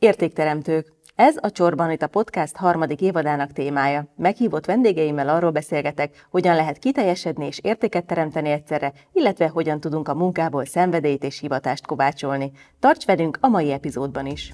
[0.00, 0.92] Értékteremtők.
[1.14, 4.12] Ez a Csorban itt a podcast harmadik évadának témája.
[4.16, 10.14] Meghívott vendégeimmel arról beszélgetek, hogyan lehet kiteljesedni és értéket teremteni egyszerre, illetve hogyan tudunk a
[10.14, 12.52] munkából szenvedélyt és hivatást kovácsolni.
[12.80, 14.52] Tarts velünk a mai epizódban is!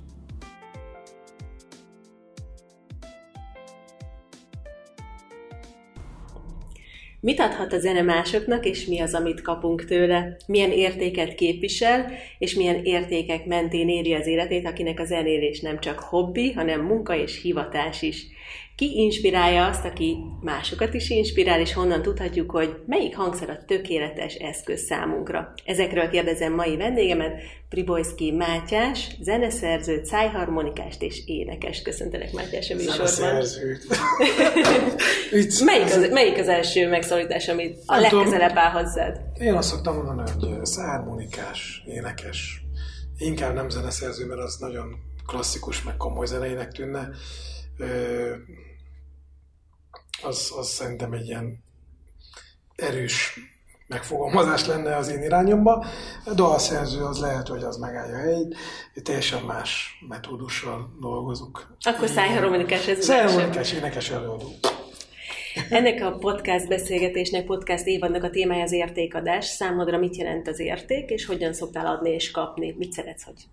[7.25, 10.37] Mit adhat a zene másoknak, és mi az, amit kapunk tőle?
[10.47, 15.99] Milyen értéket képvisel, és milyen értékek mentén éri az életét, akinek a zenélés nem csak
[15.99, 18.27] hobbi, hanem munka és hivatás is.
[18.77, 24.35] Ki inspirálja azt, aki másokat is inspirál, és honnan tudhatjuk, hogy melyik hangszer a tökéletes
[24.35, 25.53] eszköz számunkra.
[25.65, 31.83] Ezekről kérdezem mai vendégemet, Pribojszki Mátyás, zeneszerzőt, szájharmonikást és énekes.
[31.83, 33.45] Köszöntelek Mátyás a műsorban.
[35.65, 39.21] melyik, az, melyik az első megszólítás, amit a legközelebb áll hozzád?
[39.41, 42.63] Én azt szoktam mondani, hogy szájharmonikás, énekes.
[43.19, 47.09] Inkább nem zeneszerző, mert az nagyon klasszikus, meg komoly zeneinek tűnne
[50.23, 51.65] az, az szerintem egy ilyen
[52.77, 53.39] erős
[53.87, 55.85] megfogalmazás lenne az én irányomba.
[56.25, 58.57] A dalszerző az lehet, hogy az megállja a helyét,
[59.03, 61.67] teljesen más metódussal dolgozunk.
[61.81, 64.49] Akkor szájharmonikás ez Szájharmonikás énekes előadó.
[65.71, 69.45] Ennek a podcast beszélgetésnek, podcast évadnak a témája az értékadás.
[69.47, 72.75] Számodra mit jelent az érték, és hogyan szoktál adni és kapni?
[72.79, 73.45] Mit szeretsz, hogy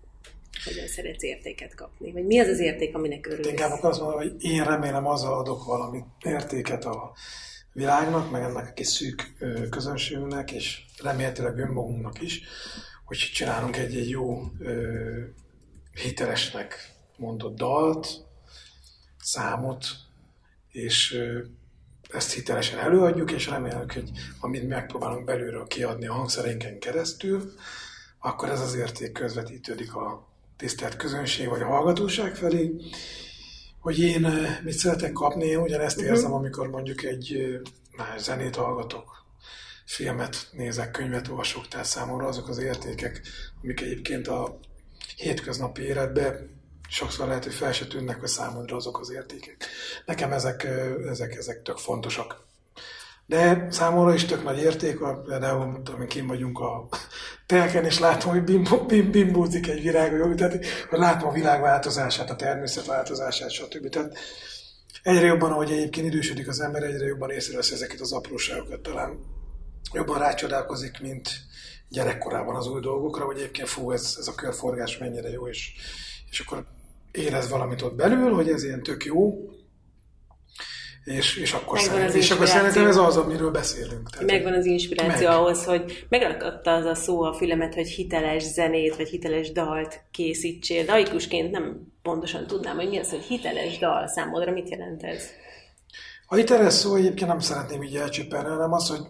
[0.64, 2.12] hogyan szeretsz értéket kapni?
[2.12, 3.48] Vagy mi az az érték, aminek örülsz?
[3.48, 7.12] Inkább azt mondom, hogy én remélem azzal adok valami értéket a
[7.72, 9.32] világnak, meg ennek a kis szűk
[9.70, 12.42] közönségünknek, és remélhetőleg önmagunknak is,
[13.04, 14.42] hogy csinálunk egy-egy jó
[16.02, 18.08] hitelesnek mondott dalt,
[19.18, 19.86] számot,
[20.70, 21.22] és
[22.10, 24.10] ezt hitelesen előadjuk, és reméljük, hogy
[24.40, 27.52] amit megpróbálunk belülről kiadni a hangszerénken keresztül,
[28.18, 30.31] akkor ez az érték közvetítődik a
[30.62, 32.74] tisztelt közönség vagy a hallgatóság felé,
[33.80, 36.12] hogy én eh, mit szeretek kapni, én ugyanezt uh-huh.
[36.12, 37.60] érzem, amikor mondjuk egy eh,
[37.96, 39.24] más zenét hallgatok,
[39.84, 43.20] filmet nézek, könyvet olvasok, tehát számomra azok az értékek,
[43.62, 44.58] amik egyébként a
[45.16, 49.66] hétköznapi életben sokszor lehet, hogy fel se tűnnek, hogy számodra azok az értékek.
[50.06, 52.46] Nekem ezek, eh, ezek, ezek tök fontosak.
[53.26, 56.88] De számomra is tök nagy érték, például, amikor kim vagyunk a
[57.46, 61.62] telken, és látom, hogy bim, bim, bimbózik egy virág, tehát, hogy látom a világ
[62.28, 63.88] a természet változását, stb.
[63.88, 64.18] Tehát
[65.02, 69.18] egyre jobban, ahogy egyébként idősödik az ember, egyre jobban észrevesz ezeket az apróságokat, talán
[69.92, 71.30] jobban rácsodálkozik, mint
[71.88, 75.72] gyerekkorában az új dolgokra, hogy egyébként fú, ez, ez a körforgás mennyire jó, és,
[76.30, 76.66] és akkor
[77.10, 79.34] érez valamit ott belül, hogy ez ilyen tök jó,
[81.04, 84.10] és, és akkor, szerint, és akkor szerintem ez az, amiről beszélünk.
[84.10, 85.36] Tehát, megvan az inspiráció meg.
[85.36, 90.84] ahhoz, hogy megadta az a szó a fülemet, hogy hiteles zenét, vagy hiteles dalt készítsél.
[90.84, 95.22] Laikusként nem pontosan tudnám, hogy mi az, hogy hiteles dal számodra, mit jelent ez?
[96.26, 99.00] A hiteles szó egyébként nem szeretném így elcsöpelni, hanem az, hogy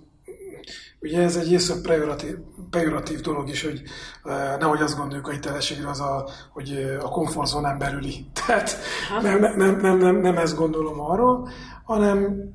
[1.03, 2.35] Ugye ez egy észre pejoratív,
[2.71, 3.83] pejoratív dolog is, hogy
[4.25, 8.27] uh, nehogy azt gondoljuk a hitelességre, az a, hogy a komfortzónán belüli.
[8.47, 8.77] Tehát
[9.23, 11.49] nem, nem, nem, nem, nem ezt gondolom arról,
[11.85, 12.53] hanem,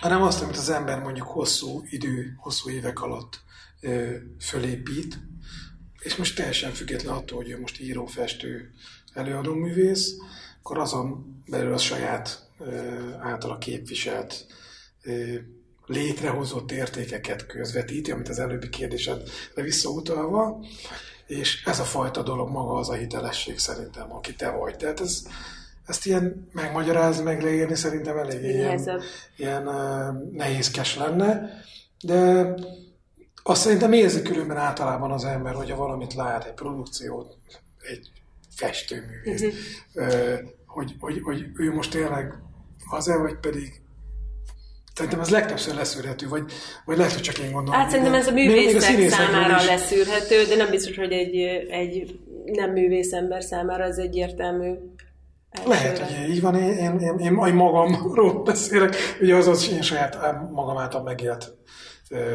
[0.00, 3.40] hanem azt, amit az ember mondjuk hosszú idő, hosszú évek alatt
[3.80, 5.18] ö, fölépít,
[5.98, 8.70] és most teljesen független attól, hogy ő most író, festő,
[9.12, 10.14] előadó művész,
[10.58, 14.46] akkor azon belül a saját ö, általa képviselt
[15.02, 15.34] ö,
[15.86, 20.64] létrehozott értékeket közvetíti, amit az előbbi kérdésedre visszautalva,
[21.26, 24.76] és ez a fajta dolog maga az a hitelesség szerintem, aki te vagy.
[24.76, 25.26] Tehát ez,
[25.88, 28.90] ezt ilyen megmagyarázni, meg leírni szerintem elég ilyen,
[29.36, 31.50] ilyen uh, nehézkes lenne,
[32.04, 32.54] de
[33.42, 37.36] azt szerintem érzi különben általában az ember, hogyha valamit lát, egy produkciót,
[37.78, 38.10] egy
[38.56, 40.06] festőművész, uh-huh.
[40.08, 42.34] uh, hogy, hogy, hogy ő most tényleg
[42.90, 43.80] az-e, vagy pedig
[44.94, 46.42] Szerintem ez legtöbbször leszűrhető, vagy,
[46.84, 47.80] vagy lehet, hogy csak én gondolom.
[47.80, 49.66] Hát szerintem ez a művészek számára is.
[49.66, 51.36] leszűrhető, de nem biztos, hogy egy,
[51.70, 54.74] egy nem művész ember számára ez egyértelmű.
[55.64, 60.18] Lehet, hogy így van, én, én, én, én magamról beszélek, ugye az az én saját
[60.50, 61.56] magam által megélt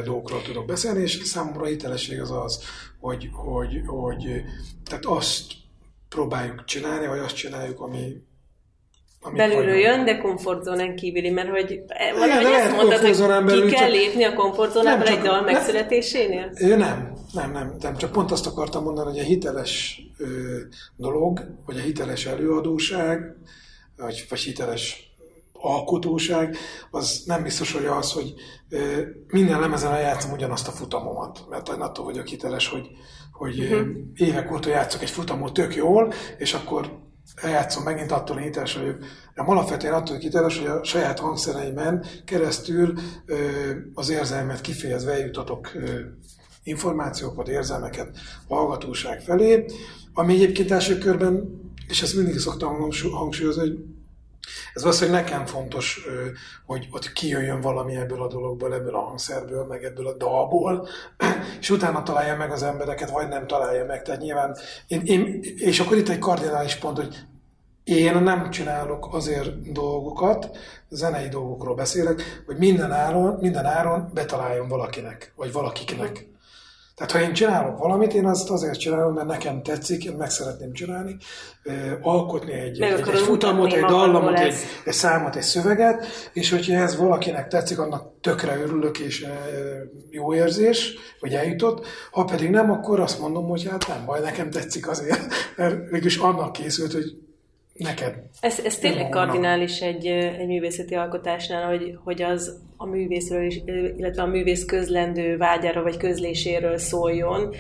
[0.04, 2.64] dolgokról tudok beszélni, és számomra hitelesség az az,
[3.00, 4.44] hogy, hogy, hogy
[4.86, 5.44] tehát azt
[6.10, 8.24] próbáljuk csinálni, vagy azt csináljuk, ami,
[9.32, 11.82] belülről jön, de komfortzónán kívüli, mert hogy
[12.18, 16.52] valahogy Igen, azt mondtad, hogy belül, ki kell lépni a komfortzónából egy dal megszületésénél?
[16.60, 20.26] Nem, nem, nem, nem, nem, csak pont azt akartam mondani, hogy a hiteles ö,
[20.96, 23.36] dolog, vagy a hiteles előadóság,
[23.98, 25.12] vagy, vagy hiteles
[25.54, 26.58] alkotóság,
[26.92, 28.34] az nem biztos, hogy az, hogy
[28.70, 32.88] ö, minden lemezen eljátszom ugyanazt a futamomat, mert attól vagyok hiteles, hogy,
[33.32, 33.88] hogy uh-huh.
[34.16, 37.02] évek óta játszok egy futamot tök jól, és akkor
[37.36, 38.98] eljátszom, megint attól hiteles vagyok,
[39.36, 42.94] de alapvetően attól hiteles, hogy a saját hangszereimen keresztül
[43.94, 46.00] az érzelmet kifejezve eljutatok ö,
[46.64, 48.18] információkat, érzelmeket
[48.48, 49.66] a hallgatóság felé,
[50.14, 53.80] ami egyébként első körben, és ezt mindig szoktam hangsúlyozni, hogy
[54.74, 56.08] ez valószínűleg nekem fontos,
[56.66, 60.88] hogy ott kijöjjön valami ebből a dologból, ebből a hangszerből, meg ebből a dalból,
[61.60, 64.02] és utána találja meg az embereket, vagy nem találja meg.
[64.02, 67.16] Tehát nyilván, én, én, és akkor itt egy kardinális pont, hogy
[67.84, 70.58] én nem csinálok azért dolgokat,
[70.90, 76.32] zenei dolgokról beszélek, hogy minden áron, minden áron betaláljon valakinek, vagy valakiknek.
[76.96, 80.74] Tehát ha én csinálok valamit, én azt azért csinálom, mert nekem tetszik, én meg szeretném
[80.74, 81.18] csinálni,
[82.02, 84.56] alkotni egy, egy, egy futamot, egy dallamot, egy,
[84.86, 89.26] egy számot, egy szöveget, és hogyha ez valakinek tetszik, annak tökre örülök, és
[90.10, 91.86] jó érzés, hogy eljutott.
[92.12, 96.18] Ha pedig nem, akkor azt mondom, hogy hát nem baj, nekem tetszik azért, mert mégis
[96.18, 97.18] annak készült, hogy
[97.74, 98.16] neked.
[98.40, 103.62] Ez, ez tényleg kardinális egy, egy művészeti alkotásnál, hogy, hogy az a művészről, is,
[103.98, 107.54] illetve a művész közlendő vágyára vagy közléséről szóljon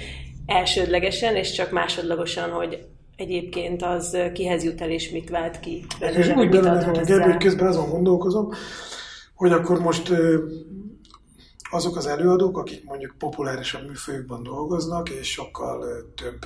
[0.45, 5.85] elsődlegesen, és csak másodlagosan, hogy egyébként az kihez jut el és mit vált ki.
[5.99, 8.49] És úgy benne, hogy közben azon gondolkozom,
[9.35, 10.11] hogy akkor most
[11.71, 16.45] azok az előadók, akik mondjuk populárisabb műfajokban dolgoznak, és sokkal több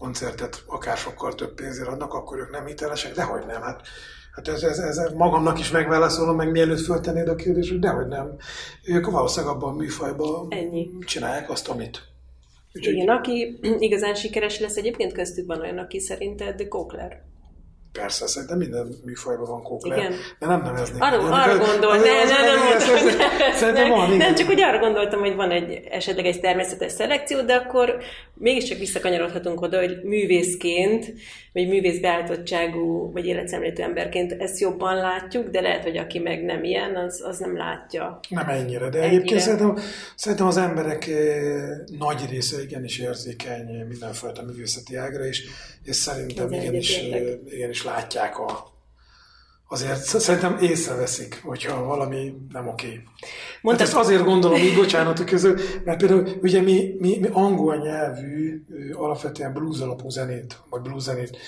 [0.00, 3.80] koncertet akár sokkal több pénzért adnak, akkor ők nem hitelesek, de hogy nem, hát
[4.30, 8.36] Hát ez, ez, ez magamnak is megválaszolom, meg mielőtt föltennéd a kérdést, hogy dehogy nem.
[8.84, 10.90] Ők valószínűleg abban a műfajban Ennyi.
[11.00, 12.02] csinálják azt, amit.
[12.72, 12.94] Úgyhogy...
[12.94, 17.22] Igen, aki igazán sikeres lesz, egyébként köztük van olyan, aki szerinted Kokler.
[17.92, 19.98] Persze, szerintem minden műfajban van kókler.
[19.98, 20.12] Igen.
[20.38, 21.02] De nem neveznék.
[21.02, 25.20] Arra, nem, arra gondol, ne, ne, nem, nem, Szerintem van, Nem, csak úgy arra gondoltam,
[25.20, 27.98] hogy van egy esetleg egy természetes szelekció, de akkor
[28.34, 31.12] mégiscsak visszakanyarodhatunk oda, hogy művészként,
[31.52, 36.64] vagy művész beállítottságú, vagy életszemléletű emberként ezt jobban látjuk, de lehet, hogy aki meg nem
[36.64, 38.20] ilyen, az, az nem látja.
[38.28, 39.02] Nem ennyire, de ennyire.
[39.02, 39.76] egyébként szerintem,
[40.16, 41.16] szerintem az emberek eh,
[41.98, 45.44] nagy része igenis érzékeny mindenfajta művészeti ágra, és,
[45.84, 48.70] és szerintem igenis, eh, igenis látják a,
[49.72, 53.02] azért szerintem észreveszik, hogyha valami nem oké.
[53.62, 58.64] Mondtad, ezt azért gondolom így, bocsánat közül, mert például ugye mi, mi, mi angol nyelvű,
[58.92, 61.38] alapvetően blues alapú zenét, vagy blues zenét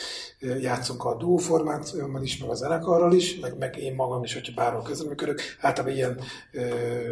[0.60, 4.52] játszunk a duo formációban is, meg a zenekarral is, meg, meg én magam is, hogyha
[4.54, 6.20] bárhol közreműködök, általában ilyen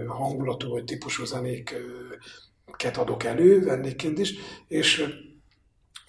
[0.07, 4.35] hangulatú vagy típusú zenéket adok elő vendégként is,
[4.69, 5.05] és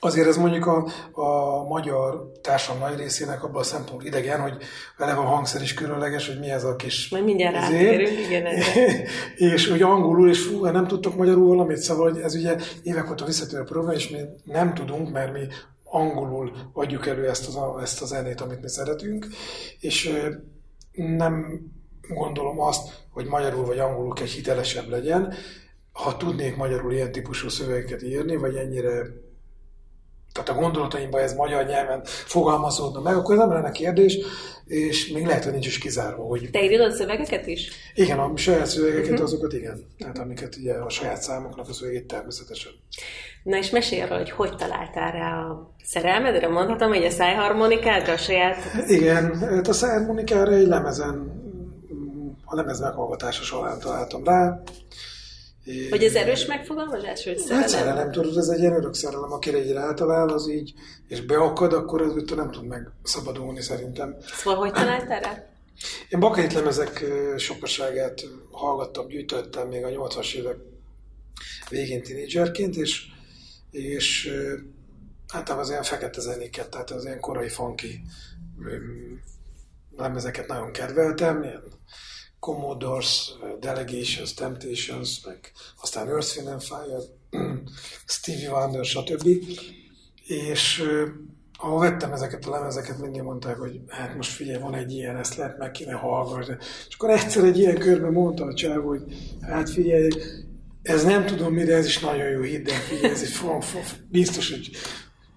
[0.04, 4.58] Azért ez mondjuk a, a magyar társadalom nagy részének abban a szempontból idegen, hogy
[4.98, 7.10] vele a hangszer is különleges, hogy mi ez a kis...
[7.10, 8.46] Majd mindjárt rátérünk, igen.
[9.54, 13.26] és ugye angolul, és fú, nem tudtok magyarul valamit, szóval hogy ez ugye évek óta
[13.26, 15.48] visszatérő probléma, és mi nem tudunk, mert mi
[15.84, 19.28] angolul adjuk elő ezt, az, ezt a zenét, amit mi szeretünk,
[19.80, 20.14] és
[20.92, 21.62] nem
[22.10, 25.34] gondolom azt, hogy magyarul vagy angolul kell hitelesebb legyen.
[25.92, 29.04] Ha tudnék magyarul ilyen típusú szövegeket írni, vagy ennyire
[30.34, 34.18] tehát a gondolataimban ez magyar nyelven fogalmazódna meg, akkor ez nem lenne kérdés,
[34.66, 36.24] és még lehet, hogy nincs is kizárva.
[36.24, 36.50] Hogy...
[36.52, 37.72] Te írod a szövegeket is?
[37.94, 39.24] Igen, a saját szövegeket, uh-huh.
[39.24, 39.86] azokat igen.
[39.98, 42.72] Tehát amiket ugye a saját számoknak a szövegét természetesen.
[43.44, 48.18] Na és mesélj arról, hogy hogy találtál rá a szerelmedre, mondhatom, hogy a szájharmonikádra, a
[48.18, 48.58] saját...
[48.88, 51.40] Igen, hát a szájharmonikára egy lemezen,
[52.46, 54.62] a lemez meghallgatása során találtam rá.
[55.90, 57.62] Hogy ez erős megfogalmazás, hogy szerelem?
[57.62, 60.74] Hát szerelem, tudod, ez egy ilyen örök szerelem, akire egy rátalál, az így,
[61.08, 64.16] és beakad, akkor az nem tud megszabadulni szerintem.
[64.34, 65.46] Szóval hogy találtál rá?
[66.10, 67.06] Én bakait lemezek
[67.38, 70.58] sokaságát hallgattam, gyűjtöttem még a 80-as évek
[71.70, 73.06] végén tinédzserként, és,
[73.72, 74.34] és
[75.34, 78.02] általában az ilyen fekete zenéket, tehát az ilyen korai funky
[79.98, 81.64] lemezeket nagyon kedveltem, ilyen
[82.42, 87.02] Commodores, Delegations, Temptations, meg aztán Earth, Wind and Fire,
[88.06, 89.28] Stevie Wonder, stb.
[90.28, 90.84] És
[91.58, 95.36] ahol vettem ezeket a lemezeket, mindig mondták, hogy hát most figyelj, van egy ilyen, ezt
[95.36, 96.58] lehet meg kéne hallgatni.
[96.88, 99.02] És akkor egyszer egy ilyen körben mondta a csáv, hogy
[99.42, 100.10] hát figyelj,
[100.82, 103.82] ez nem tudom mire, ez is nagyon jó hidd, de figyelj, ez egy fom, fom,
[104.10, 104.70] biztos, hogy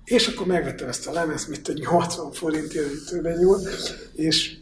[0.05, 3.55] és akkor megvettem ezt a lemezt, mint egy 80 forintért, több egy jó,
[4.13, 4.57] és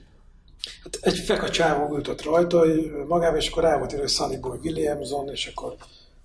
[0.83, 2.65] Hát egy feka csávó ült ott rajta
[3.09, 5.77] magában, és akkor rá volt írva, Sunny Boy Williamson, és akkor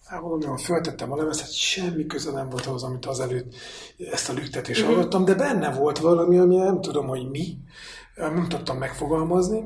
[0.05, 3.55] hát mondom, föltettem a lemezt, hát semmi köze nem volt ahhoz, amit az előtt
[4.11, 4.95] ezt a lüktetést uh-huh.
[4.95, 7.57] hallottam, de benne volt valami, ami nem tudom, hogy mi,
[8.15, 9.63] nem tudtam megfogalmazni,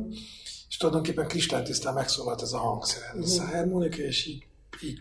[0.69, 3.49] és tulajdonképpen kristálytisztán megszólalt ez a hangszer, ez uh-huh.
[3.49, 4.45] a harmonika, és így,
[4.83, 4.99] így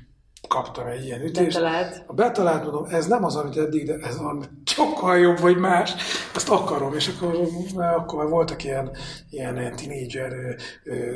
[0.48, 1.56] kaptam egy ilyen ütést.
[1.56, 2.02] Betalált.
[2.06, 5.94] A betalált, mondom, ez nem az, amit eddig, de ez valami sokkal jobb, vagy más.
[6.34, 8.96] Ezt akarom, és akkor, akkor már voltak ilyen,
[9.30, 10.32] ilyen, ilyen tínédzser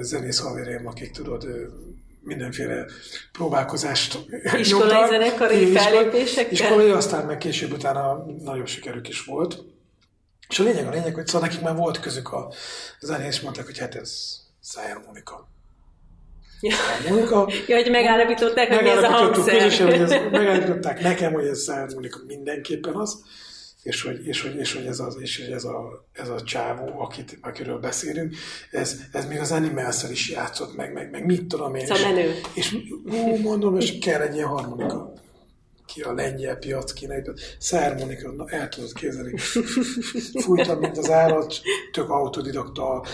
[0.00, 1.47] zenész haverjaim, akik tudod,
[2.21, 2.85] mindenféle
[3.33, 4.19] próbálkozást
[4.59, 6.52] Iskolai zenekari fellépésekkel?
[6.52, 9.64] Iskolai, aztán meg később utána nagyobb sikerük is volt.
[10.49, 12.52] És a lényeg a lényeg, hogy szóval nekik már volt közük a
[13.00, 15.49] zenés, és mondták, hogy hát ez Szájár Monika.
[16.64, 16.76] Ja.
[17.09, 17.49] Monika.
[17.66, 19.56] ja, hogy megállapították, hogy ez a hangszer.
[19.56, 23.23] Közösen, hogy ez, megállapították nekem, hogy ez Szájár Monika mindenképpen az,
[23.83, 27.00] és hogy, és hogy, és hogy ez, az, és hogy ez, a, ez a csávó,
[27.00, 28.35] akit, akiről beszélünk,
[28.71, 31.87] ez, ez még az animals is játszott meg, meg, meg mit tudom én.
[31.87, 32.35] Szóval menő.
[32.54, 35.12] És, és ú, mondom, és kell egy ilyen harmonika
[35.87, 37.23] ki a lengyel piac, kínai
[37.59, 39.38] szármonika, na el tudod képzelni.
[40.44, 41.61] Fújtam, mint az állat,
[41.92, 43.04] tök autodidakta,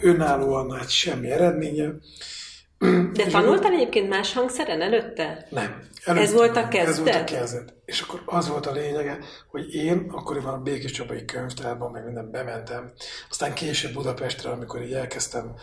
[0.00, 1.92] önállóan, hát semmi eredménye.
[3.12, 5.46] De tanultál egyébként más hangszeren előtte?
[5.50, 5.88] Nem.
[6.04, 6.88] Előtte, ez volt a kezdet?
[6.88, 7.74] Ez volt a kezdet.
[7.84, 9.18] És akkor az volt a lényege,
[9.50, 12.92] hogy én akkoriban a Békés Csabai könyvtárban, meg minden bementem,
[13.30, 15.54] aztán később Budapestre, amikor így elkezdtem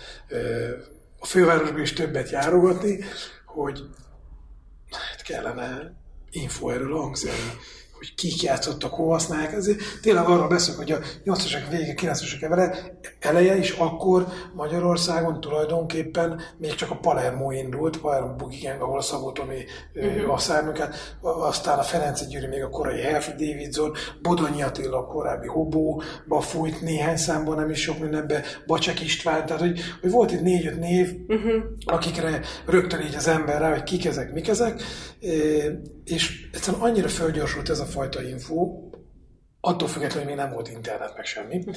[1.20, 3.04] a fővárosban is többet járogatni,
[3.46, 3.82] hogy
[4.90, 5.94] hát kellene
[6.30, 7.52] info erről a hangszerről
[7.98, 9.54] hogy kik játszottak, hol használják.
[9.54, 12.78] Ezért tényleg arról beszélünk, hogy a 80-as vége, 90-as
[13.20, 19.02] eleje is akkor Magyarországon tulajdonképpen még csak a Palermo indult, Palermo Boogie Gang, ahol a
[19.02, 20.34] Szabó Tomi uh-huh.
[20.34, 20.38] a
[21.22, 26.82] aztán a Ferenci Gyuri még a korai Herf Davidson, Bodonyi Attila a korábbi Hobóba fújt
[26.82, 31.16] néhány számban, nem is sok mindenbe, Bacsek István, tehát hogy, hogy volt itt négy-öt név,
[31.28, 31.64] uh-huh.
[31.86, 34.82] akikre rögtön így az ember rá, hogy kik ezek, mik ezek,
[36.08, 38.90] és egyszerűen annyira fölgyorsult ez a fajta info,
[39.62, 41.76] attól függetlenül, hogy még nem volt internet, meg semmi, uh-huh.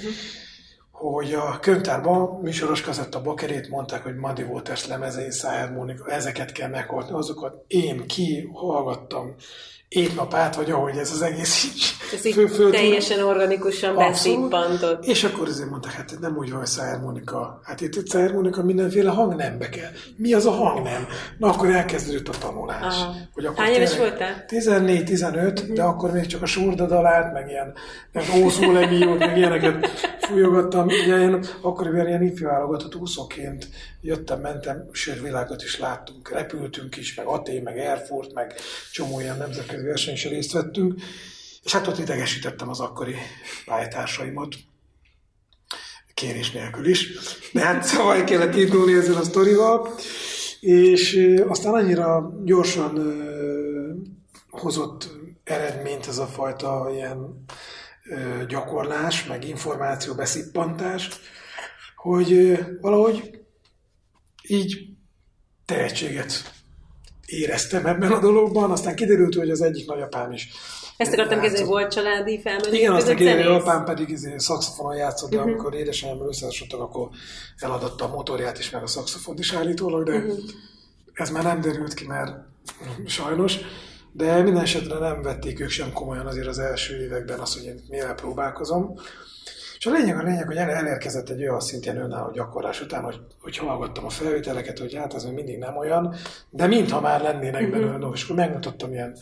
[0.91, 7.17] hogy a könyvtárban műsoros kazetta bakerét mondták, hogy Muddy Waters lemezei, szájharmonika, ezeket kell meghallgatni,
[7.17, 9.35] azokat én ki hallgattam
[9.91, 15.05] egy nap át, vagy ahogy ez az egész így ez így teljesen organikusan beszippantott.
[15.05, 17.61] És akkor azért mondták, hát nem úgy van, hogy szájharmonika.
[17.65, 19.91] Hát itt egy szájharmonika mindenféle hangnembe kell.
[20.17, 21.07] Mi az a hangnem?
[21.39, 22.95] Na akkor elkezdődött a tanulás.
[23.33, 24.45] Hogy akkor Hány éves voltál?
[24.49, 25.75] 14-15, uh-huh.
[25.75, 27.75] de akkor még csak a surdadalát, meg ilyen
[28.13, 29.89] meg ószó lemiót, meg ilyeneket
[30.21, 30.87] fújogattam.
[30.87, 33.69] Ugye én akkoriban ilyen ifjúválogatott úszóként
[34.01, 38.55] jöttem, mentem, sőt világot is láttunk, repültünk is, meg Até, meg Erfurt, meg
[38.93, 40.95] csomó ilyen nemzetközi versenyen részt vettünk,
[41.63, 43.15] és hát ott idegesítettem az akkori
[43.65, 44.55] pályatársaimat,
[46.15, 47.09] kérés nélkül is,
[47.53, 49.95] de hát szóval kellett indulni ezzel a sztorival,
[50.61, 53.23] és aztán annyira gyorsan
[54.51, 55.09] hozott
[55.45, 57.45] eredményt ez a fajta ilyen
[58.49, 61.09] gyakorlás, meg információ beszippantás,
[61.97, 63.41] hogy valahogy
[64.49, 64.89] így
[65.65, 66.60] tehetséget
[67.31, 70.49] éreztem ebben a dologban, aztán kiderült, hogy az egyik nagyapám is
[71.01, 72.73] ezt akartam kezdeni, hogy volt családi felmenő.
[72.77, 75.53] Igen, azt hogy apám pedig izé, szakszofonon játszott, de uh-huh.
[75.53, 77.09] amikor édesanyám összehasonlottak, akkor
[77.57, 80.39] eladatta a motorját is, meg a szakszofont is állítólag, de uh-huh.
[81.13, 82.33] ez már nem derült ki, mert
[83.07, 83.59] sajnos.
[84.13, 87.85] De minden esetre nem vették ők sem komolyan azért az első években azt, hogy én
[87.89, 88.95] mivel próbálkozom.
[89.81, 93.57] És a lényeg a lényeg, hogy elérkezett egy olyan szintén önálló gyakorlás után, hogy, hogy
[93.57, 96.15] hallgattam a felvételeket, hogy hát ez még mindig nem olyan,
[96.51, 97.79] de mintha már lennének uh-huh.
[97.79, 99.17] belőle, és akkor megmutattam ilyen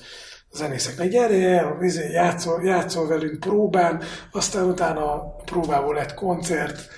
[0.52, 6.88] zenészeknek, gyere, izé, játszol, játszol velünk próbán, aztán utána a próbából lett koncert,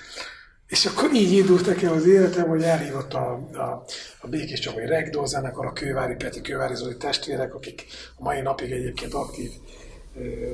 [0.67, 3.83] és akkor így indult nekem az életem, hogy elhívott a, a,
[4.21, 8.71] a Békés Csabai Regdol zenekar, a Kővári Peti, Kővári Zoli testvérek, akik a mai napig
[8.71, 9.51] egyébként aktív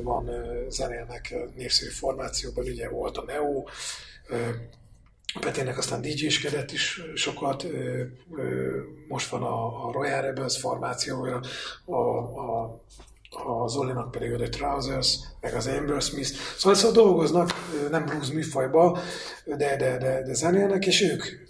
[0.04, 0.30] van,
[0.70, 3.64] zenélnek népszerű formációban, ugye volt a Neo,
[5.40, 7.68] Petének aztán DJ-skedett is sokat,
[9.08, 11.42] most van a, a Royal Rebels formációja,
[11.86, 12.82] a, a,
[13.30, 16.30] a Zolinak pedig a The Trousers, meg az Amber Smith.
[16.58, 17.54] Szóval, szóval dolgoznak,
[17.90, 19.00] nem blues műfajba,
[19.46, 21.47] de, de, de, de zenélnek, és ők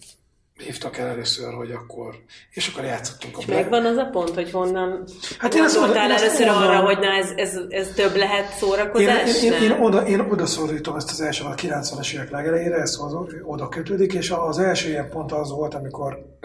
[0.58, 2.16] hívtak el először, hogy akkor,
[2.52, 5.04] és akkor játszottunk a És megvan az a pont, hogy honnan
[5.38, 9.44] hát én gondoltál ezt, először oda, arra, hogy na ez, ez, ez több lehet szórakozás?
[9.44, 12.98] Én, én, én, oda, én oda szorítom ezt az első, a 90-es évek legelejére, ez
[13.44, 16.38] oda kötődik, és az első ilyen pont az volt, amikor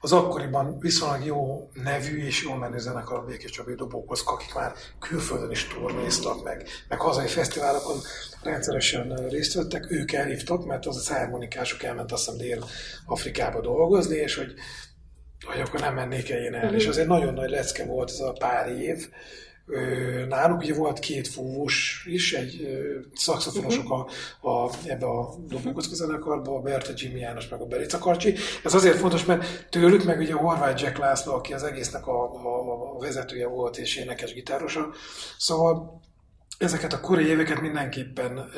[0.00, 4.72] az akkoriban viszonylag jó nevű és jó menő zenekar a Békés Csabai Dobókhoz, akik már
[4.98, 7.96] külföldön is turnéztak, meg, meg hazai fesztiválokon
[8.42, 14.34] rendszeresen részt vettek, ők elhívtak, mert az a szármonikások elment azt hiszem Dél-Afrikába dolgozni, és
[14.34, 14.54] hogy,
[15.46, 16.66] hogy akkor nem mennék el én el.
[16.66, 16.74] Mm-hmm.
[16.74, 19.08] És azért nagyon nagy lecke volt ez a pár év,
[20.28, 22.68] náluk ugye volt két fúvós is, egy
[23.14, 24.10] szakszofonosok uh-huh.
[24.40, 28.34] a, a, ebbe a dobókocka zenekarba, a Berta Jimmy János meg a Berica Karcsi.
[28.64, 32.22] Ez azért fontos, mert tőlük meg ugye a Horváth Jack László, aki az egésznek a,
[32.22, 34.88] a, a vezetője volt és énekes gitárosa.
[35.38, 36.00] Szóval
[36.58, 38.50] ezeket a korai éveket mindenképpen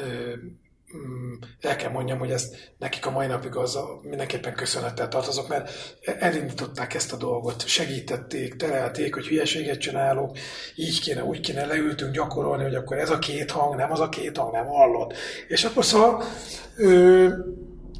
[1.60, 5.70] el kell mondjam, hogy ezt nekik a mai napig az a, mindenképpen köszönettel tartozok, mert
[6.18, 10.36] elindították ezt a dolgot, segítették, terelték, hogy hülyeséget csinálok,
[10.74, 14.08] így kéne, úgy kéne, leültünk gyakorolni, hogy akkor ez a két hang, nem az a
[14.08, 15.12] két hang, nem hallod.
[15.48, 16.24] És akkor szóval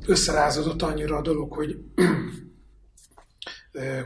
[0.07, 1.77] összerázódott annyira a dolog, hogy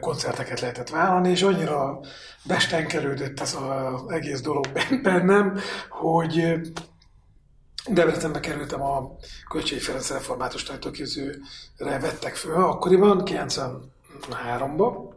[0.00, 2.00] koncerteket lehetett vállalni, és annyira
[2.45, 4.66] bestenkerődött ez az egész dolog
[5.02, 6.61] bennem, hogy
[7.88, 9.16] Debrecenbe kerültem a
[9.49, 11.38] Kölcsei Ferenc Református Tajtóképzőre
[11.76, 15.14] vettek föl, akkoriban, 93-ban,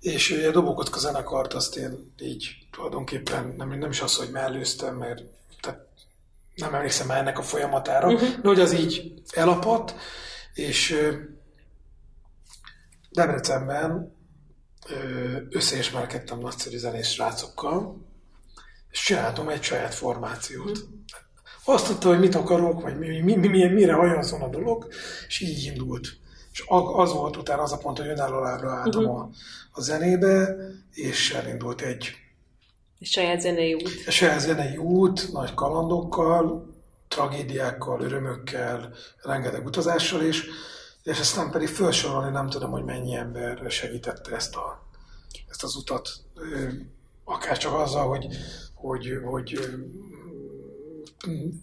[0.00, 5.22] és a Dobókotka zenekart azt én így tulajdonképpen nem, nem is az, hogy mellőztem, mert
[5.60, 5.86] tehát
[6.54, 8.40] nem emlékszem már ennek a folyamatára, uh-huh.
[8.40, 9.94] de hogy az így elapadt,
[10.54, 10.96] és
[13.10, 14.14] Debrecenben
[15.50, 18.04] összeismerkedtem nagyszerű zenész srácokkal,
[18.90, 20.70] és csináltam egy saját formációt.
[20.70, 20.94] Uh-huh
[21.66, 24.86] azt tudta, hogy mit akarok, vagy mi, mi, mi, mi, mire hajazon a dolog,
[25.26, 26.06] és így indult.
[26.52, 26.64] És
[26.96, 29.20] az volt utána az a pont, hogy önálló lábra álltam uh-huh.
[29.20, 29.30] a,
[29.72, 30.56] a zenébe,
[30.92, 32.10] és elindult egy...
[32.98, 33.90] Egy saját zenei út.
[34.06, 36.74] Egy saját zenei út, nagy kalandokkal,
[37.08, 40.44] tragédiákkal, örömökkel, rengeteg utazással is,
[41.02, 44.88] és aztán pedig felsorolni nem tudom, hogy mennyi ember segítette ezt, a,
[45.48, 46.08] ezt az utat,
[47.24, 48.26] akár csak azzal, hogy,
[48.74, 49.58] hogy, hogy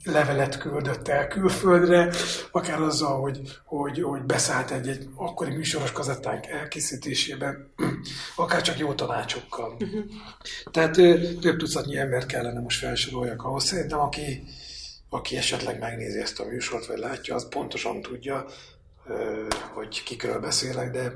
[0.03, 2.10] levelet küldött el külföldre,
[2.51, 7.72] akár azzal, hogy, hogy, hogy beszállt egy, egy akkori műsoros kazettánk elkészítésében,
[8.36, 9.75] akár csak jó tanácsokkal.
[9.79, 10.03] Uh-huh.
[10.72, 10.93] Tehát
[11.41, 13.63] több tucatnyi ember kellene most felsoroljak ahhoz.
[13.63, 14.43] Szerintem, aki,
[15.10, 18.46] aki esetleg megnézi ezt a műsort, vagy látja, az pontosan tudja,
[19.74, 21.12] hogy kikről beszélek, de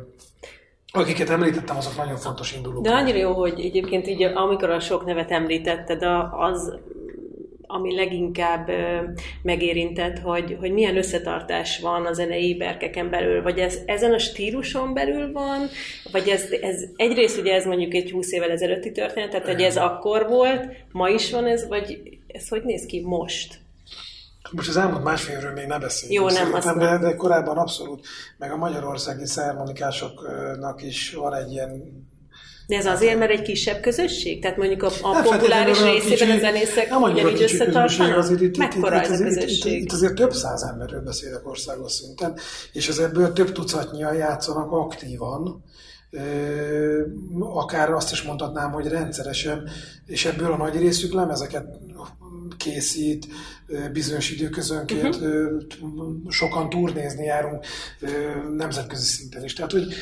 [0.91, 2.83] Akiket említettem, azok nagyon fontos indulók.
[2.83, 6.79] De annyira jó, hogy egyébként így, amikor a sok nevet említetted, az
[7.67, 8.69] ami leginkább
[9.41, 14.93] megérintett, hogy, hogy milyen összetartás van a zenei berkeken belül, vagy ez ezen a stíluson
[14.93, 15.67] belül van,
[16.11, 19.77] vagy ez, ez egyrészt ugye ez mondjuk egy 20 évvel ezelőtti történet, tehát hogy ez
[19.77, 23.59] akkor volt, ma is van ez, vagy ez hogy néz ki most?
[24.51, 26.31] Most az elmúlt másfél évről még ne beszéljünk.
[26.31, 32.05] Jó, nem, azt de, de korábban abszolút, meg a magyarországi szermonikásoknak is van egy ilyen
[32.67, 34.41] de ez azért, mert egy kisebb közösség?
[34.41, 38.57] Tehát mondjuk a, a populáris részében a zenészek ugyanígy összetartanak?
[38.57, 39.73] Mekkora ez a közösség?
[39.73, 42.37] Itt, itt, azért több száz emberről beszélek országos szinten,
[42.71, 45.63] és az ebből több tucatnyian játszanak aktívan,
[47.39, 49.69] akár azt is mondhatnám, hogy rendszeresen,
[50.05, 51.65] és ebből a nagy részük lemezeket
[52.57, 53.27] készít,
[53.93, 56.29] bizonyos időközönként uh-huh.
[56.29, 57.65] sokan turnézni járunk
[58.55, 59.53] nemzetközi szinten is.
[59.53, 59.93] Tehát, hogy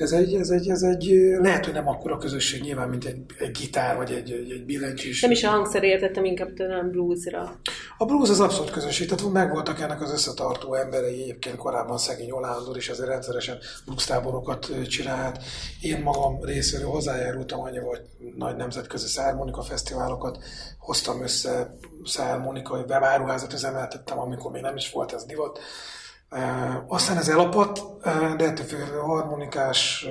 [0.00, 3.50] ez egy, ez egy, ez egy lehet, hogy nem akkora közösség nyilván, mint egy, egy
[3.50, 5.20] gitár, vagy egy, egy, egy billentyűs.
[5.22, 7.60] Nem is a hangszer értettem, inkább talán bluesra.
[7.98, 12.76] A blues az abszolút közösség, tehát megvoltak ennek az összetartó emberei, egyébként korábban szegény Olándor
[12.76, 15.42] is azért rendszeresen blues táborokat csinált.
[15.80, 18.00] Én magam részéről hozzájárultam annyi, hogy
[18.36, 20.38] nagy nemzetközi szármonika fesztiválokat
[20.78, 25.58] hoztam össze, szármonikai beváruházat üzemeltettem, amikor még nem is volt ez divat.
[26.86, 28.02] Aztán ez elapadt,
[28.36, 30.06] de ettől a harmonikás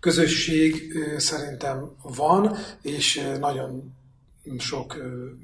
[0.00, 3.94] közösség szerintem van, és nagyon
[4.58, 4.96] sok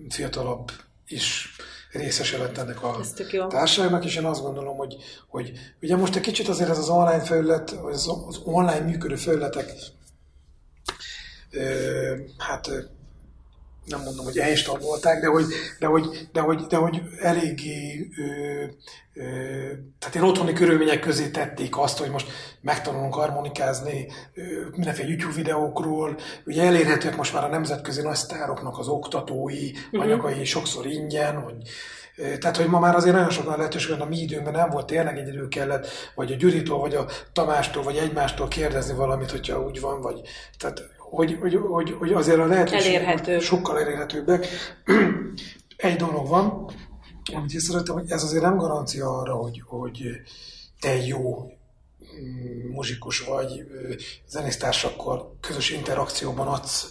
[0.08, 0.70] fiatalabb
[1.06, 1.56] is
[1.92, 3.00] részese lett ennek a
[3.48, 4.96] társaságnak, és én azt gondolom, hogy,
[5.28, 5.52] hogy
[5.82, 9.72] ugye most egy kicsit azért ez az online felület, az, az online működő felületek
[12.38, 12.70] hát
[13.88, 15.44] nem mondom, hogy elstagolták, de hogy,
[15.78, 18.64] de hogy, de hogy, de hogy eléggé, ö,
[19.14, 19.22] ö,
[19.98, 22.28] tehát én otthoni körülmények közé tették azt, hogy most
[22.60, 28.88] megtanulunk harmonikázni ö, mindenféle YouTube videókról, ugye elérhetőek most már a nemzetközi nagy sztároknak az
[28.88, 30.02] oktatói, uh-huh.
[30.02, 31.56] anyagai sokszor ingyen, hogy
[32.38, 35.18] tehát, hogy ma már azért nagyon sokan lehetőség van, a mi időnkben nem volt tényleg
[35.18, 39.80] egy idő kellett, vagy a Gyuritól, vagy a Tamástól, vagy egymástól kérdezni valamit, hogyha úgy
[39.80, 40.20] van, vagy
[40.58, 43.40] tehát hogy, hogy, hogy, hogy azért a lehetőség Elérhető.
[43.40, 44.46] sokkal elérhetőbbek.
[45.76, 46.70] Egy dolog van,
[47.34, 50.02] amit észrevettem, hogy ez azért nem garancia arra, hogy, hogy
[50.80, 53.66] te jó mm, muzsikus vagy,
[54.28, 56.88] zenésztársakkal közös interakcióban adsz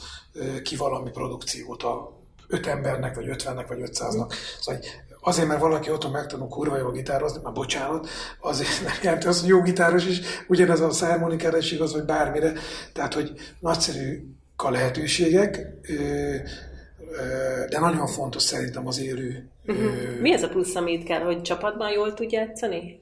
[0.64, 4.34] ki valami produkciót a öt embernek, vagy ötvennek, vagy ötszáznak.
[4.60, 4.82] Szóval
[5.28, 8.08] azért, mert valaki otthon megtanul kurva jól gitározni, már bocsánat,
[8.40, 12.54] azért nem jelenti az, hogy jó gitáros is, ugyanez a szármonikára is igaz, vagy bármire.
[12.94, 14.24] Tehát, hogy nagyszerű
[14.56, 15.60] a lehetőségek,
[17.70, 19.50] de nagyon fontos szerintem az élő.
[19.66, 20.20] Uh-huh.
[20.22, 23.02] Mi ez a plusz, amit kell, hogy csapatban jól tud játszani?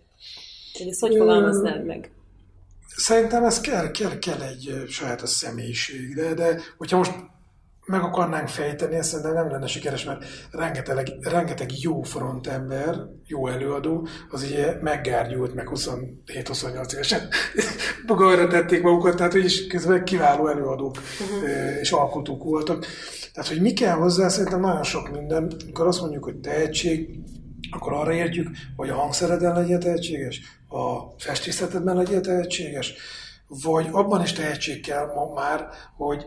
[0.90, 2.12] Ezt hogy fogalmaznád meg?
[2.96, 7.14] Szerintem ez kell, kell, kell egy sajátos személyiség, de, de hogyha most
[7.86, 12.96] meg akarnánk fejteni, ezt szerintem nem lenne sikeres, mert rengeteg, rengeteg jó frontember,
[13.26, 17.28] jó előadó, az ugye meggárgyult, meg 27-28 évesen
[18.08, 21.80] magára tették magukat, tehát hogy is közben kiváló előadók uh-huh.
[21.80, 22.86] és alkotók voltak.
[23.34, 25.52] Tehát, hogy mi kell hozzá, szerintem nagyon sok minden.
[25.64, 27.20] Amikor azt mondjuk, hogy tehetség,
[27.72, 32.94] akkor arra értjük, hogy a hangszereden legyél tehetséges, a festészetedben legyél tehetséges,
[33.48, 35.68] vagy abban is tehetség kell ma már,
[35.98, 36.26] hogy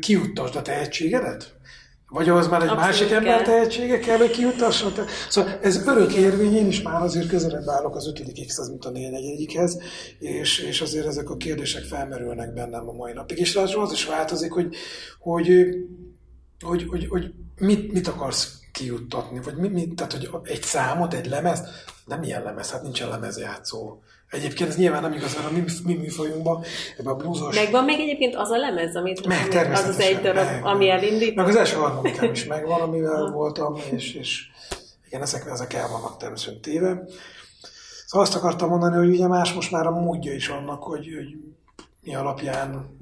[0.00, 1.54] kiuttasd a tehetségedet?
[2.12, 3.16] Vagy az már egy Abszolút másik kell.
[3.16, 4.92] ember tehetsége kell, hogy kiutasson?
[5.28, 8.90] Szóval ez örök érvény, én is már azért közelebb állok az ötödik x mint a
[8.90, 9.78] négyegyikhez,
[10.18, 13.38] és, és azért ezek a kérdések felmerülnek bennem a mai napig.
[13.38, 14.74] És ráadásul az is változik, hogy,
[15.18, 15.48] hogy,
[16.60, 21.26] hogy, hogy, hogy mit, mit akarsz kijuttatni, vagy mi, mi, tehát, hogy egy számot, egy
[21.26, 21.62] lemez,
[22.04, 24.00] nem ilyen lemez, hát nincsen lemezjátszó.
[24.32, 26.64] Egyébként ez nyilván nem igaz, mert a mi, mi műfajunkban,
[26.98, 27.54] ebben a bluesos...
[27.56, 31.34] Megvan még egyébként az a lemez, amit meg, az az egy darab, meg, ami elindít?
[31.34, 34.42] Meg az első harmadikám is megvan, amivel voltam, és, és
[35.06, 37.04] igen, ezek, ezek el vannak természetesen téve.
[38.06, 41.36] Szóval azt akartam mondani, hogy ugye más most már a módja is annak, hogy, hogy
[42.02, 42.96] mi alapján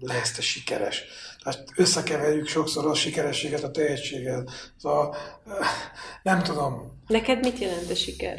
[0.00, 1.04] lesz te sikeres.
[1.42, 4.48] Tehát összekeverjük sokszor a sikerességet a tehetséggel.
[4.76, 5.16] Szóval
[6.22, 7.02] nem tudom.
[7.06, 8.38] Neked mit jelent a siker?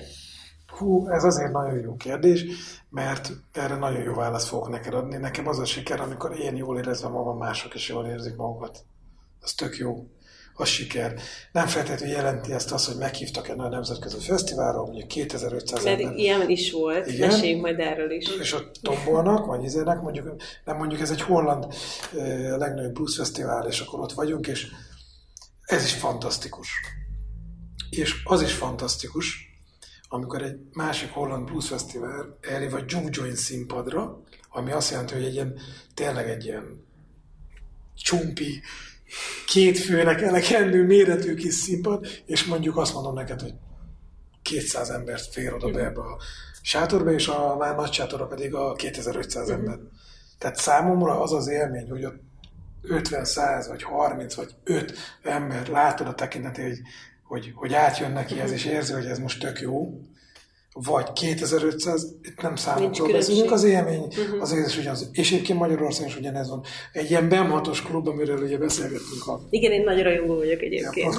[0.78, 2.46] Hú, ez azért nagyon jó kérdés,
[2.90, 5.18] mert erre nagyon jó választ fogok neked adni.
[5.18, 8.86] Nekem az a siker, amikor én jól érezem magam, mások is jól érzik magukat.
[9.42, 10.08] Az tök jó.
[10.60, 11.20] Az siker.
[11.52, 16.18] Nem feltétlenül jelenti ezt azt, hogy meghívtak egy nagy nemzetközi fesztiválra, mondjuk 2500 Mert ember.
[16.18, 17.28] ilyen is volt, Igen?
[17.30, 18.30] meséljünk majd erről is.
[18.40, 20.36] És ott tombolnak, vagy izének, mondjuk,
[20.66, 21.64] nem mondjuk ez egy holland
[22.54, 24.68] a legnagyobb blues fesztivál, és akkor ott vagyunk, és
[25.62, 26.70] ez is fantasztikus.
[27.90, 29.47] És az is fantasztikus,
[30.10, 35.24] amikor egy másik holland blues fesztivál elé vagy juke joint színpadra, ami azt jelenti, hogy
[35.24, 35.60] egy ilyen,
[35.94, 36.86] tényleg egy ilyen
[37.96, 38.62] csumpi,
[39.46, 43.54] két főnek elekendő méretű kis színpad, és mondjuk azt mondom neked, hogy
[44.42, 46.18] 200 embert fér oda be ebbe a
[46.62, 49.58] sátorba, és a már nagy sátorra pedig a 2500 uh-huh.
[49.58, 49.80] ember.
[50.38, 52.20] Tehát számomra az az élmény, hogy ott
[52.82, 54.94] 50, 100, vagy 30, vagy 5
[55.24, 56.82] ember látod a tekintetét, hogy
[57.28, 60.02] hogy, hogy átjön neki ez, és érzi, hogy ez most tök jó,
[60.86, 64.42] vagy 2500, itt nem számokról beszélünk, az élmény uh-huh.
[64.42, 65.10] az egész ugyanaz.
[65.12, 66.64] És egyébként Magyarországon is ugyanez van.
[66.92, 69.40] Egy ilyen bemhatos klub, amiről ugye beszélgettünk a...
[69.50, 71.18] Igen, én nagy rajongó vagyok egyébként.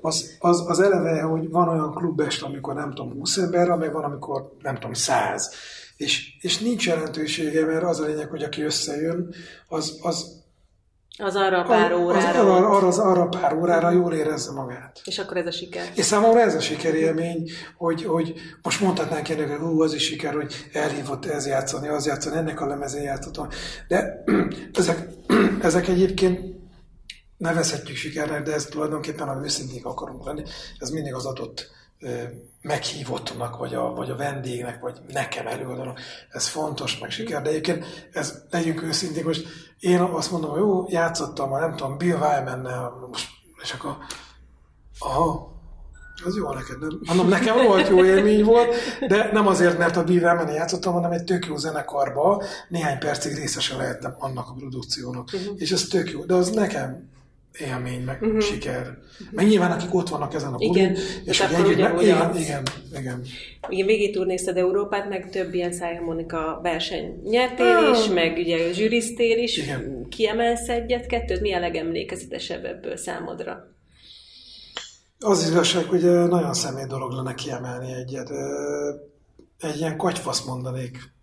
[0.00, 4.04] az, az, az eleve, hogy van olyan klubest, amikor nem tudom 20 ember, meg van,
[4.04, 5.54] amikor nem tudom 100.
[5.96, 9.34] És, és nincs jelentősége, mert az a lényeg, hogy aki összejön,
[9.68, 10.43] az, az
[11.18, 12.28] az arra a pár órára.
[12.28, 15.00] Az, arra, arra, az arra pár órára jól érezze magát.
[15.04, 15.90] És akkor ez a siker.
[15.94, 20.54] És számomra ez a sikerélmény, hogy, hogy most mondhatnánk hogy hú, az is siker, hogy
[20.72, 23.48] elhívott ez játszani, az játszani, ennek a lemezén játszottam.
[23.88, 24.24] De
[24.78, 25.08] ezek,
[25.68, 26.40] ezek egyébként
[27.36, 30.42] nevezhetjük sikernek, de ez tulajdonképpen, ha őszinték akarunk lenni,
[30.78, 31.70] ez mindig az adott
[32.60, 36.00] meghívottnak, vagy a, vagy a vendégnek, vagy nekem előadónak.
[36.30, 39.46] Ez fontos, meg siker, de egyébként ez, legyünk őszinték, most
[39.78, 43.10] én azt mondom, hogy jó, játszottam, a, nem tudom, Bill Wyman-nel,
[43.62, 43.96] és akkor
[44.98, 45.52] aha,
[46.24, 47.00] az jó neked, nem?
[47.06, 48.74] Mondom, nekem rohadt jó élmény volt,
[49.08, 53.76] de nem azért, mert a Wyman játszottam, hanem egy tök jó zenekarba néhány percig részesen
[53.76, 55.28] lehettem annak a produkciónak.
[55.32, 55.54] Uh-huh.
[55.56, 57.12] És ez tök jó, de az nekem
[57.58, 58.40] élmény, meg uh-huh.
[58.40, 58.98] siker.
[59.30, 62.62] Meg nyilván, akik ott vannak ezen a bulin, és hogy együtt, igen, igen, igen,
[62.98, 63.22] igen.
[63.68, 69.56] Igen, végig turnézted Európát, meg több ilyen szájharmonika verseny nyertél is, meg ugye zsűriztél is.
[69.56, 70.06] Igen.
[70.08, 73.72] Kiemelsz egyet, kettőt, mi a legemlékezetesebb ebből számodra?
[75.18, 78.30] Az igazság, hogy nagyon személy dolog lenne kiemelni egyet.
[79.60, 81.13] Egy ilyen katyfasz mondanék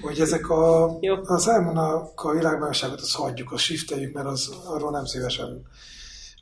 [0.00, 0.84] hogy ezek a,
[1.22, 5.66] a számonak a világbajnokságot azt hagyjuk, azt shifteljük, mert az, arról nem szívesen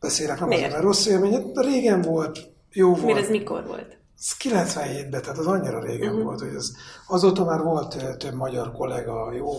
[0.01, 0.62] beszélek, nem Miért?
[0.62, 1.53] azért, mert rossz élmény.
[1.55, 3.05] Régen volt, jó volt.
[3.05, 3.99] Miért ez mikor volt?
[4.19, 6.25] Ez 97-ben, tehát az annyira régen uh-huh.
[6.25, 6.71] volt, hogy ez,
[7.07, 9.51] azóta már volt több magyar kollega, jó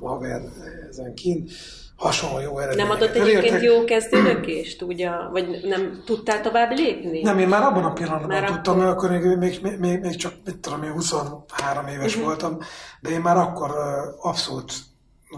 [0.00, 0.42] haver
[0.90, 1.50] ezen kint,
[1.98, 2.76] hasonló jó eredményeket.
[2.76, 3.62] Nem adott egyébként Elértek...
[3.62, 5.10] jó kezdőlökést, ugye?
[5.30, 7.22] Vagy nem tudtál tovább lépni?
[7.22, 8.90] Nem, én már abban a pillanatban már tudtam, akkor...
[8.90, 12.24] akkor még, még, még, még, csak, mit tudom, én 23 éves uh-huh.
[12.24, 12.58] voltam,
[13.00, 13.70] de én már akkor
[14.20, 14.72] abszolút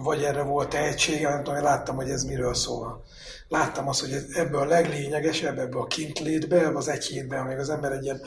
[0.03, 3.05] vagy erre volt tehetsége, nem tudom, én láttam, hogy ez miről szól.
[3.49, 7.93] Láttam azt, hogy ebből a leglényegesebb, ebből a kintlétbe, az egy hétben, amíg az ember
[7.93, 8.21] egy ilyen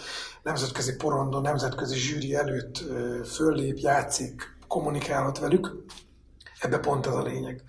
[0.44, 2.84] nemzetközi porondon, nemzetközi zsűri előtt
[3.26, 5.86] föllép, játszik, kommunikálhat velük,
[6.64, 7.62] Ebbe pont az a lényeg.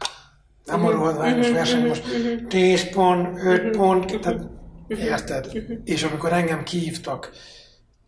[0.64, 2.04] Nem arról van most verseny, most
[2.48, 4.40] 10 pont, 5 pont, tehát
[4.88, 5.50] érted?
[5.84, 7.30] És amikor engem kihívtak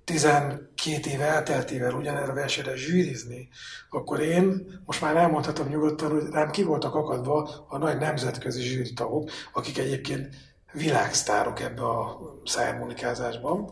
[0.05, 3.49] 12 éve elteltével ugyanerre a versenyre zsűrizni,
[3.91, 9.31] akkor én most már elmondhatom nyugodtan, hogy rám ki voltak akadva a nagy nemzetközi zsűritagok,
[9.53, 10.29] akik egyébként
[10.73, 13.71] világsztárok ebbe a szájharmonikázásban.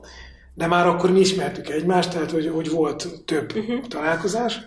[0.55, 3.87] De már akkor mi ismertük egymást, tehát hogy, hogy volt több uh-huh.
[3.87, 4.61] találkozás.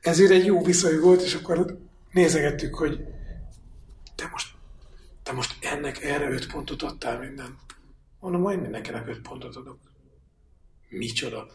[0.00, 1.78] Ezért egy jó viszony volt, és akkor
[2.12, 3.00] nézegettük, hogy
[4.16, 4.54] te most,
[5.22, 7.58] te most ennek erre öt pontot adtál minden.
[8.20, 9.78] Mondom, majd mindenkinek öt pontot adok.
[10.88, 11.46] Micsoda?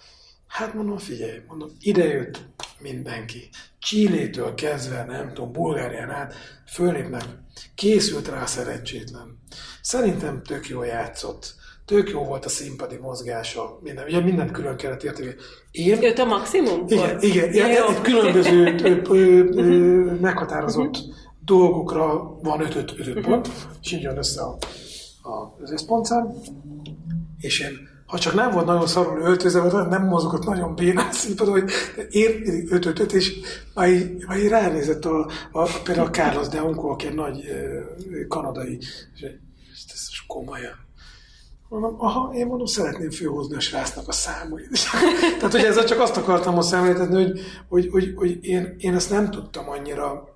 [0.47, 2.39] Hát mondom, figyelj, mondom, ide jött
[2.79, 3.49] mindenki.
[3.79, 6.33] Csillétől kezdve, nem tudom, Bulgárián át,
[6.67, 7.23] fölépnek.
[7.75, 9.39] Készült rá szerencsétlen.
[9.81, 11.55] Szerintem tök jól játszott.
[11.85, 13.79] Tök jó volt a színpadi mozgása.
[13.81, 15.35] Minden, ugye mindent külön kellett érteni.
[15.71, 16.01] Én...
[16.01, 16.83] Jött a maximum?
[16.87, 17.23] Igen, volt?
[17.23, 17.53] igen.
[17.53, 21.15] Ja, igen egy különböző ö, ö, ö, meghatározott uh-huh.
[21.45, 23.49] Dolgokra van 5 5 pont,
[23.81, 24.57] és így jön össze a,
[25.21, 26.33] a, az összpontszám.
[27.37, 31.59] És én ha csak nem volt nagyon szarul öltözve, vagy nem mozogott nagyon bénán színpadon,
[31.59, 31.71] hogy
[32.09, 33.39] én 5 5 és
[33.73, 37.43] már így, már így ránézett a, a, például a Carlos de Onco, aki egy nagy
[38.27, 39.21] kanadai, és
[39.93, 40.89] ez komolyan.
[41.69, 44.69] Mondom, aha, én mondom, szeretném főhozni a srácnak a számait.
[45.39, 49.09] Tehát, hogy ezzel csak azt akartam a szemléltetni, hogy, hogy, hogy, hogy én, én ezt
[49.09, 50.30] nem tudtam annyira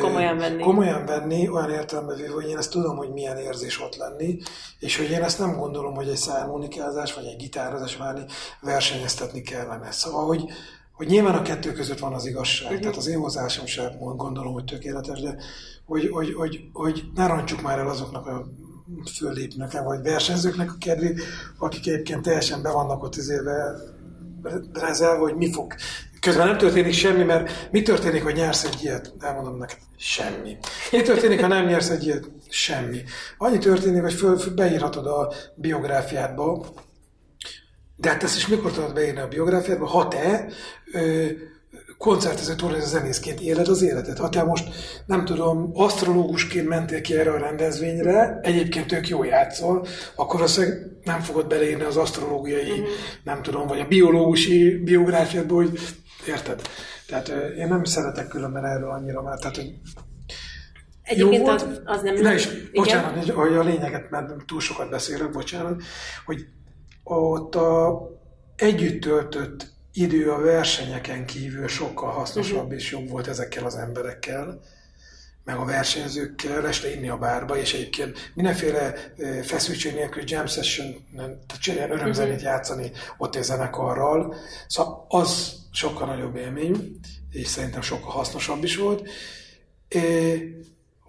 [0.00, 0.62] komolyan venni.
[0.62, 4.38] komolyan venni, olyan értelemben véve, hogy én ezt tudom, hogy milyen érzés ott lenni,
[4.78, 8.24] és hogy én ezt nem gondolom, hogy egy szármonikázás, vagy egy gitározás várni,
[8.60, 9.90] versenyeztetni kellene.
[9.90, 10.44] Szóval, hogy,
[10.92, 12.80] hogy nyilván a kettő között van az igazság, uh-huh.
[12.80, 15.36] tehát az én hozzásom sem gondolom, hogy tökéletes, de
[15.86, 18.46] hogy, hogy, hogy, hogy ne roncsuk már el azoknak a
[19.16, 21.22] föllépnek, vagy versenyzőknek a kedvét,
[21.58, 23.76] akik egyébként teljesen be vannak ott izéve
[24.72, 25.74] rezelve, hogy mi fog
[26.20, 29.12] Közben nem történik semmi, mert mi történik, hogy nyersz egy ilyet?
[29.20, 30.56] Elmondom neked, semmi.
[30.92, 32.30] Mi történik, ha nem nyersz egy ilyet?
[32.48, 33.02] Semmi.
[33.38, 36.66] Annyi történik, hogy föl, föl beírhatod a biográfiádba,
[37.96, 40.48] de hát ezt is mikor tudod beírni a biográfiádba, ha te
[40.92, 41.26] ö,
[41.98, 44.18] koncertező tornázó zenészként éled az életet.
[44.18, 44.68] Ha te most,
[45.06, 50.60] nem tudom, asztrológusként mentél ki erre a rendezvényre, egyébként tök jó játszol, akkor azt
[51.02, 52.86] nem fogod beleírni az asztrológiai, uh-huh.
[53.24, 55.78] nem tudom, vagy a biológusi biográfiádba, hogy
[56.26, 56.60] Érted?
[57.06, 59.74] Tehát én nem szeretek különben erről annyira, mert tehát, hogy
[61.02, 62.14] Egyébként volt, az, az nem...
[62.14, 63.36] Ne is, bocsánat, igen?
[63.36, 65.82] hogy a lényeget, mert túl sokat beszélek, bocsánat,
[66.24, 66.46] hogy
[67.02, 68.00] ott a
[68.56, 69.66] együtt töltött
[69.98, 72.74] idő a versenyeken kívül sokkal hasznosabb uh-huh.
[72.74, 74.60] és jobb volt ezekkel az emberekkel,
[75.44, 78.94] meg a versenyzőkkel este inni a bárba, és egyébként mindenféle
[79.42, 82.48] feszültség nélkül jam session, tehát ilyen örömzenét uh-huh.
[82.48, 84.34] játszani ott egy zenekarral.
[84.66, 89.08] Szóval az sokkal nagyobb élmény, és szerintem sokkal hasznosabb is volt.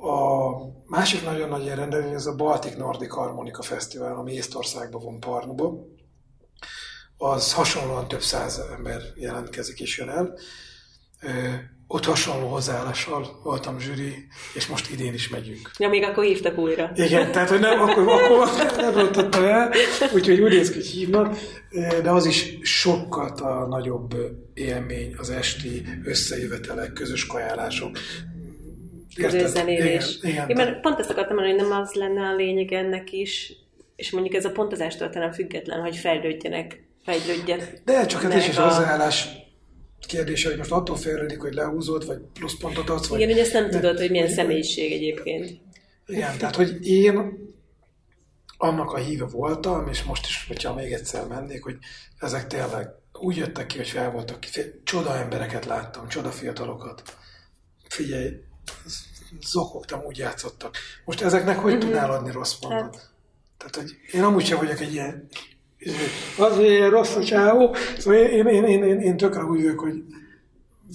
[0.01, 0.51] A
[0.85, 5.85] másik nagyon nagy ilyen rendezvény az a Baltic Nordic Harmonika Fesztivál, ami Észtországban van Parnuba.
[7.21, 10.37] Az hasonlóan több száz ember jelentkezik és jön el
[11.91, 15.71] ott hasonló hozzáállással voltam zsűri, és most idén is megyünk.
[15.77, 16.91] Ja, még akkor hívtak újra.
[16.95, 19.73] Igen, tehát hogy nem, akkor, akkor nem rontottam el,
[20.13, 21.37] úgyhogy úgy néz ki, hogy hívnak,
[22.03, 24.15] de az is sokkal a nagyobb
[24.53, 27.97] élmény, az esti összejövetelek, közös kajálások,
[29.15, 30.17] közös zenélés.
[30.21, 33.11] Igen, igen, Én mert pont ezt akartam mondani, hogy nem az lenne a lényeg ennek
[33.11, 33.53] is,
[33.95, 37.59] és mondjuk ez a pontozástól talán független, hogy fejlődjenek, fejlődjen.
[37.85, 39.27] De csak hát ez is az hozzáállás
[40.07, 43.07] kérdése, hogy most attól fejlődik, hogy lehúzod, vagy pluszpontot adsz.
[43.07, 45.59] Vagy, Igen, hogy ezt nem tudod, hogy milyen személyiség egyébként.
[46.05, 47.37] Igen, tehát hogy én
[48.57, 51.77] annak a híve voltam, és most is, hogyha még egyszer mennék, hogy
[52.19, 54.49] ezek tényleg úgy jöttek ki, hogy fel voltak ki.
[54.83, 57.03] Csoda embereket láttam, csoda fiatalokat.
[57.87, 58.33] Figyelj,
[59.41, 60.75] zokogtam, úgy játszottak.
[61.05, 61.79] Most ezeknek hogy mm-hmm.
[61.79, 62.95] tudnál adni rossz pontot?
[62.95, 63.09] Hát.
[63.57, 65.27] Tehát, hogy én amúgy sem vagyok egy ilyen
[66.37, 67.75] az ilyen rossz a csávó.
[67.97, 70.03] Szóval én, én, én, én, én tökre úgy vagyok, hogy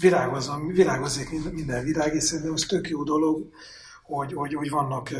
[0.01, 3.49] virágozzam, virágozzék minden virág, és szerintem ez tök jó dolog,
[4.03, 5.11] hogy, hogy, hogy vannak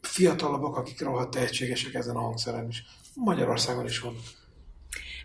[0.00, 2.84] fiatalabbak, akik rohadt tehetségesek ezen a hangszeren is.
[3.14, 4.16] Magyarországon is van.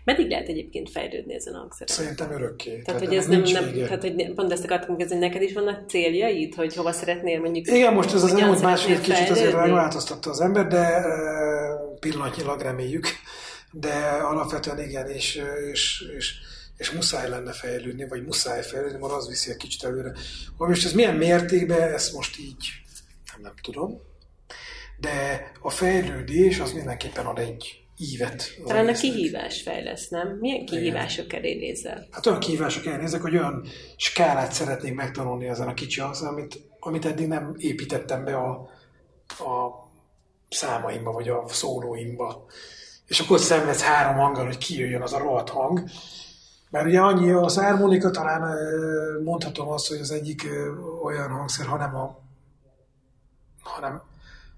[0.04, 1.94] Meddig lehet egyébként fejlődni ezen a hangszeren?
[1.94, 2.70] Szerintem örökké.
[2.70, 5.88] Tehát, tehát hogy ez nem, nem tehát, hogy pont ezt akartam kérdezni, neked is vannak
[5.88, 7.66] céljaid, hogy hova szeretnél mondjuk...
[7.66, 11.04] Igen, most ez az elmúlt másfél kicsit azért megváltoztatta az ember, de
[12.00, 13.06] pillanatnyilag reméljük,
[13.70, 16.34] de alapvetően igen, és, és, és,
[16.76, 20.12] és muszáj lenne fejlődni, vagy muszáj fejlődni, mert az viszi egy kicsit előre.
[20.56, 22.66] Most ez milyen mértékben, ezt most így
[23.32, 24.00] nem, nem tudom,
[25.00, 28.34] de a fejlődés az mindenképpen ad egy ívet.
[28.34, 30.36] az Talán a kihívás fejlesz, nem?
[30.40, 32.06] Milyen kihívások elé nézel?
[32.10, 37.04] Hát olyan kihívások elnézek, hogy olyan skálát szeretnék megtanulni ezen a kicsi hangszeren, amit, amit
[37.04, 38.50] eddig nem építettem be a,
[39.28, 39.87] a
[40.50, 42.44] számaimba, vagy a szólóimba.
[43.06, 45.82] És akkor szenvedsz három hanggal, hogy kijöjjön az a rohadt hang.
[46.70, 48.56] Mert ugye annyi az harmonika, talán
[49.24, 50.46] mondhatom azt, hogy az egyik
[51.02, 52.26] olyan hangszer, hanem a
[53.68, 54.02] hanem,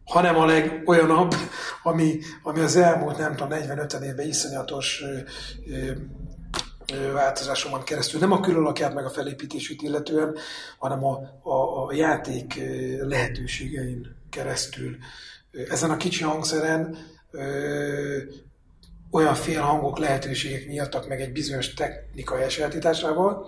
[0.05, 1.35] hanem a legolyanabb,
[1.83, 5.05] ami, ami az elmúlt, nem tudom, 40-50 évben iszonyatos
[7.13, 10.37] változásomon keresztül, nem a különlakját meg a felépítését illetően,
[10.79, 12.61] hanem a, a, a játék
[13.01, 14.97] lehetőségein keresztül.
[15.69, 16.97] Ezen a kicsi hangszeren
[17.31, 18.19] ö,
[19.11, 23.47] olyan félhangok lehetőségek nyíltak meg egy bizonyos technikai elsajátításával,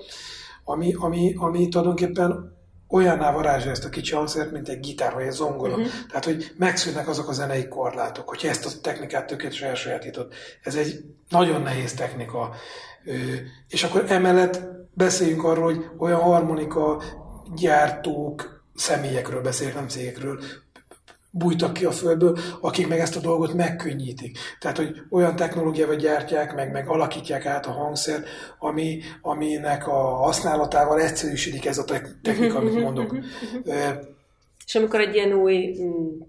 [0.64, 2.56] ami, ami, ami tulajdonképpen
[2.88, 5.72] olyanná varázsa ezt a kicsi hangszert, mint egy gitár vagy egy zongora.
[5.72, 5.90] Uh-huh.
[6.08, 10.34] Tehát, hogy megszűnnek azok a zenei korlátok, hogyha ezt a technikát tökéletesen elsajátított.
[10.62, 12.54] Ez egy nagyon nehéz technika.
[13.04, 13.12] Ö,
[13.68, 14.60] És akkor emellett
[14.94, 17.02] beszéljünk arról, hogy olyan harmonika
[17.54, 20.40] gyártók, személyekről beszélek, nem cégekről,
[21.34, 24.38] bújtak ki a földből, akik meg ezt a dolgot megkönnyítik.
[24.60, 28.24] Tehát, hogy olyan technológiával gyártják, meg, meg alakítják át a hangszer,
[28.58, 33.16] ami, aminek a használatával egyszerűsödik ez a te- technika, amit mondok.
[33.64, 33.72] Ö,
[34.66, 36.20] És amikor egy ilyen új mm,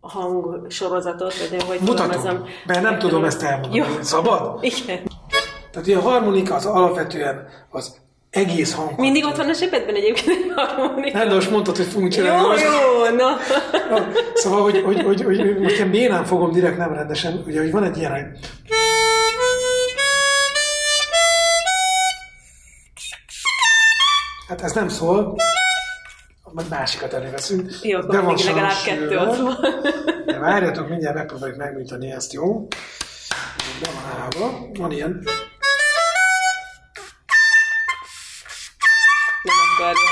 [0.00, 3.48] hangsorozatot, vagy hogy Mutatom, fogalmazom, mert nem tudom ezt Jó.
[3.48, 4.04] elmondani.
[4.04, 4.64] Szabad?
[4.64, 5.00] Igen.
[5.70, 8.01] Tehát a harmonika az alapvetően az
[8.32, 8.98] egész hang.
[8.98, 11.18] Mindig ott van a zsebedben egyébként egy harmonika.
[11.18, 12.46] Nem, de most mondtad, hogy fogunk Jó, csinálni.
[12.46, 12.62] most.
[12.64, 13.30] jó, na.
[13.90, 17.70] Na, Szóval, hogy, hogy, hogy, hogy most én bénán fogom direkt nem rendesen, ugye, hogy
[17.70, 18.22] van egy ilyen, hogy
[24.48, 25.36] Hát ez nem szól,
[26.52, 27.70] majd másikat előveszünk.
[27.82, 29.56] Jó, De van legalább kettő ott van.
[30.26, 32.66] De várjatok, mindjárt megpróbáljuk megműteni ezt, jó?
[33.80, 34.68] Be van állva.
[34.78, 35.22] Van ilyen.
[39.82, 40.10] Akarja.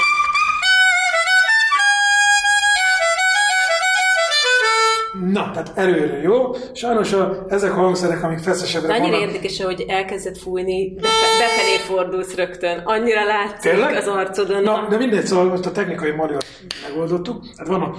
[5.32, 6.54] Na, tehát előre, jó?
[6.74, 9.26] Sajnos a, ezek a hangszerek, amik feszesebbre annyira vannak.
[9.28, 12.78] érdekes, hogy elkezdett fújni, befe- befelé fordulsz rögtön.
[12.84, 13.96] Annyira látszik Tényleg?
[13.96, 14.62] az arcodon.
[14.62, 16.44] Na, de mindegy, szóval most a technikai mariat
[16.88, 17.44] megoldottuk.
[17.56, 17.94] Hát van a...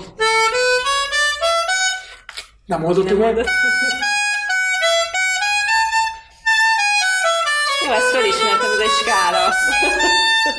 [2.66, 3.26] Nem oldottuk Nem meg.
[3.26, 3.46] mondod.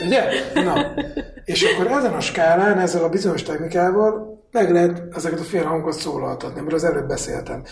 [0.07, 0.22] Ugye?
[0.55, 0.94] Na.
[1.44, 6.61] És akkor ezen a skálán, ezzel a bizonyos technikával meg lehet ezeket a félhangokat szólaltatni,
[6.61, 7.62] mert az előbb beszéltem.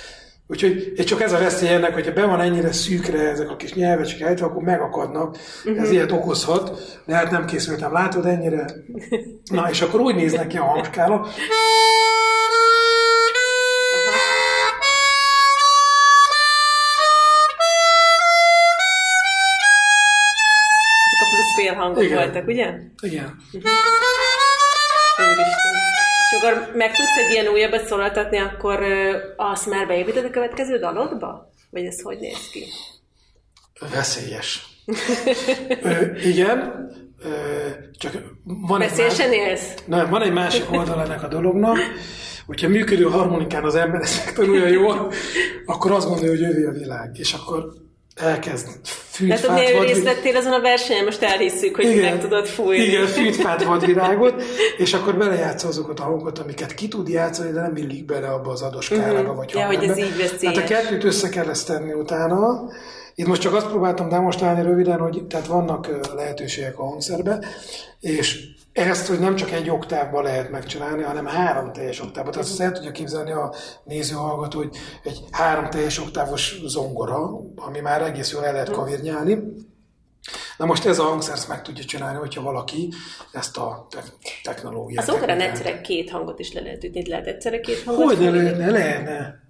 [0.46, 3.74] Úgyhogy és csak ez a veszély ennek, hogyha be van ennyire szűkre ezek a kis
[3.74, 5.36] nyelvecske ejtve, akkor megakadnak.
[5.64, 5.82] Uh-huh.
[5.82, 7.92] Ez ilyet okozhat, de hát nem készültem.
[7.92, 8.64] Látod ennyire?
[9.50, 11.26] Na, és akkor úgy néznek ki a hangskála,
[21.70, 22.16] Félhangok Igen.
[22.16, 22.74] voltak, ugye?
[23.00, 23.36] igen,
[25.16, 25.78] Úristen.
[26.30, 28.82] És akkor meg tudsz egy ilyen újabbat szólaltatni, akkor
[29.36, 31.52] azt már beépíted a következő dalodba?
[31.70, 32.64] Vagy ez hogy néz ki?
[33.94, 34.66] veszélyes.
[35.82, 36.88] Ö, igen,
[37.22, 37.28] ö,
[37.98, 38.12] csak
[38.44, 39.74] van egy Beszélsen más- élsz?
[39.86, 41.76] Nem, van egy másik oldal ennek a dolognak,
[42.46, 45.12] hogyha működő harmonikán az ember ezt megtanulja jól,
[45.66, 47.72] akkor azt gondolja, hogy jövő a világ, és akkor
[48.14, 48.68] elkezd
[49.28, 52.82] Tehát hogy fűtfát miért részt vettél azon a versenyen, most elhisszük, hogy meg tudod fújni.
[52.82, 54.42] Igen, fűtfát vadvirágot,
[54.84, 58.50] és akkor belejátsz azokat a hangokat, amiket ki tud játszani, de nem illik bele abba
[58.50, 59.58] az adós skálába, vagy Mhm.
[59.58, 60.54] Ja, hogy ez így veszélyes.
[60.54, 62.68] Tehát a kettőt össze kell ezt tenni utána.
[63.14, 67.38] Itt most csak azt próbáltam demonstrálni röviden, hogy tehát vannak lehetőségek a hangszerbe,
[68.00, 68.38] és
[68.72, 72.32] ezt, hogy nem csak egy oktávban lehet megcsinálni, hanem három teljes oktávban.
[72.32, 73.54] Tehát azt el tudja képzelni a
[73.84, 79.38] néző hallgató, hogy egy három teljes oktávos zongora, ami már egész jól el lehet kavirnyálni.
[80.56, 82.92] Na most ez a hangszer ezt meg tudja csinálni, hogyha valaki
[83.32, 84.02] ezt a te-
[84.42, 85.08] technológiát.
[85.08, 87.08] Az technikát- egyszerre két hangot is le lehet ütni.
[87.08, 88.42] Lehet egyszerre két hangot Hogy ne fújni?
[88.42, 89.40] lehetne, lehetne.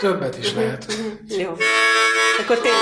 [0.00, 0.86] Többet is lehet.
[1.28, 1.50] Jó.
[2.40, 2.80] Akkor tényleg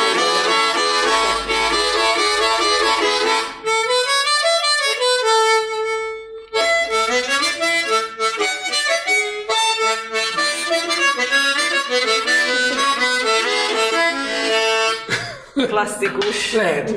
[15.77, 16.55] klasszikus.
[16.55, 16.93] Lehet.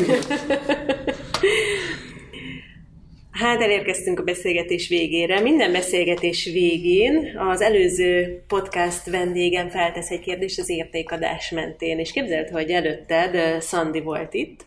[3.31, 5.39] Hát elérkeztünk a beszélgetés végére.
[5.39, 12.49] Minden beszélgetés végén az előző podcast vendégem feltesz egy kérdést az értékadás mentén, és képzeld,
[12.49, 14.65] hogy előtted Szandi volt itt,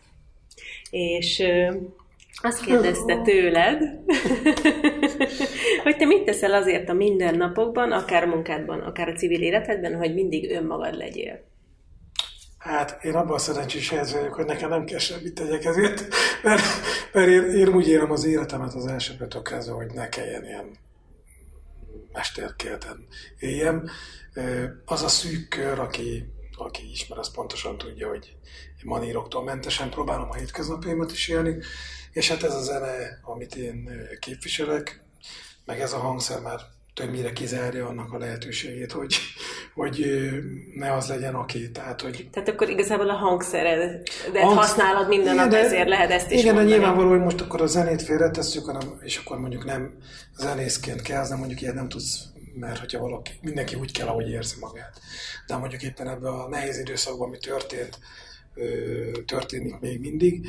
[0.90, 1.42] és
[2.42, 3.82] azt kérdezte tőled,
[5.84, 10.50] hogy te mit teszel azért a mindennapokban, akár munkádban, akár a civil életedben, hogy mindig
[10.50, 11.51] önmagad legyél?
[12.62, 16.08] Hát én abban a szerencsés helyzet vagyok, hogy nekem nem kell semmit tegyek ezért,
[16.42, 16.62] mert,
[17.12, 20.78] mert én, én úgy élem az életemet az elsőbből kezdve, hogy ne kelljen ilyen
[22.12, 23.06] mesterkélten
[23.38, 23.90] éljem.
[24.84, 28.36] Az a szűk kör, aki, aki ismer, az pontosan tudja, hogy
[28.82, 31.56] maníroktól mentesen próbálom a hétköznapjaimat is élni,
[32.12, 33.90] és hát ez a zene, amit én
[34.20, 35.04] képviselek,
[35.64, 36.60] meg ez a hangszer már
[36.95, 39.16] többnyire kizárja annak a lehetőségét, hogy,
[39.74, 40.07] hogy
[40.74, 41.70] ne az legyen, aki.
[41.70, 42.28] Tehát, hogy...
[42.32, 44.57] Tehát akkor igazából a hangszered, de hangsz...
[44.57, 46.70] használod minden nap, ezért lehet ezt is Igen, mondani.
[46.70, 49.95] de nyilvánvaló, hogy most akkor a zenét félretesszük, hanem, és akkor mondjuk nem
[50.36, 52.24] zenészként kell, nem mondjuk ilyet nem tudsz,
[52.55, 55.01] mert hogyha valaki, mindenki úgy kell, ahogy érzi magát.
[55.47, 57.99] De mondjuk éppen ebben a nehéz időszakban, ami történt,
[59.26, 60.47] történik még mindig,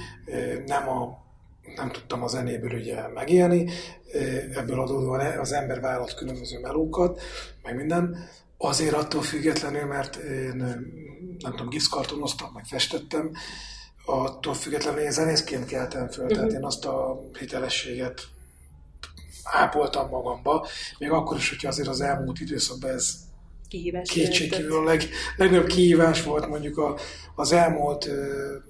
[0.66, 1.24] nem a
[1.76, 3.70] nem tudtam a zenéből ugye megélni,
[4.54, 7.22] ebből adódóan az ember vállalt különböző melókat,
[7.64, 10.56] meg minden, azért attól függetlenül, mert én
[11.40, 13.32] nem tudom, giszkartonoztam, meg festettem,
[14.06, 16.40] attól függetlenül én zenészként keltem föl, uh-huh.
[16.40, 18.22] tehát én azt a hitelességet
[19.44, 20.68] ápoltam magamba,
[21.00, 23.16] még akkor is, hogyha azért az elmúlt időszakban ez
[24.04, 25.04] kétségkívül a leg,
[25.38, 26.98] legnagyobb kihívás volt mondjuk a,
[27.36, 28.06] az elmúlt,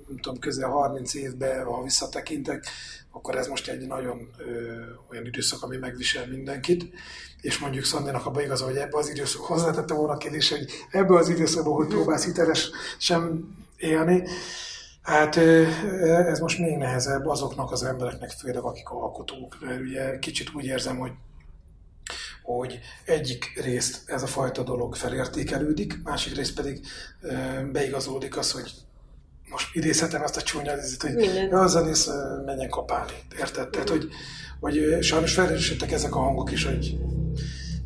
[0.08, 2.66] nem tudom, közel 30 évben, ha visszatekintek,
[3.12, 4.44] akkor ez most egy nagyon ö,
[5.12, 6.86] olyan időszak, ami megvisel mindenkit,
[7.42, 11.16] és mondjuk Szandinak abban igaz, hogy ebbe az időszak hozzátette volna a kérdés, hogy ebbe
[11.16, 14.24] az időszakban, hogy próbálsz hiteles sem élni,
[15.04, 15.38] Hát
[16.28, 20.98] ez most még nehezebb azoknak az embereknek, főleg akik alkotók, mert ugye kicsit úgy érzem,
[20.98, 21.12] hogy
[22.44, 26.86] hogy egyik részt ez a fajta dolog felértékelődik, másik részt pedig
[27.72, 28.72] beigazódik az, hogy
[29.50, 32.10] most idézhetem azt a csúnya hogy ja, a zenész
[32.46, 33.14] menjen kapálni.
[33.40, 33.70] Érted?
[33.70, 34.10] Tehát, hogy,
[34.60, 36.98] hogy sajnos felerősödtek ezek a hangok is, hogy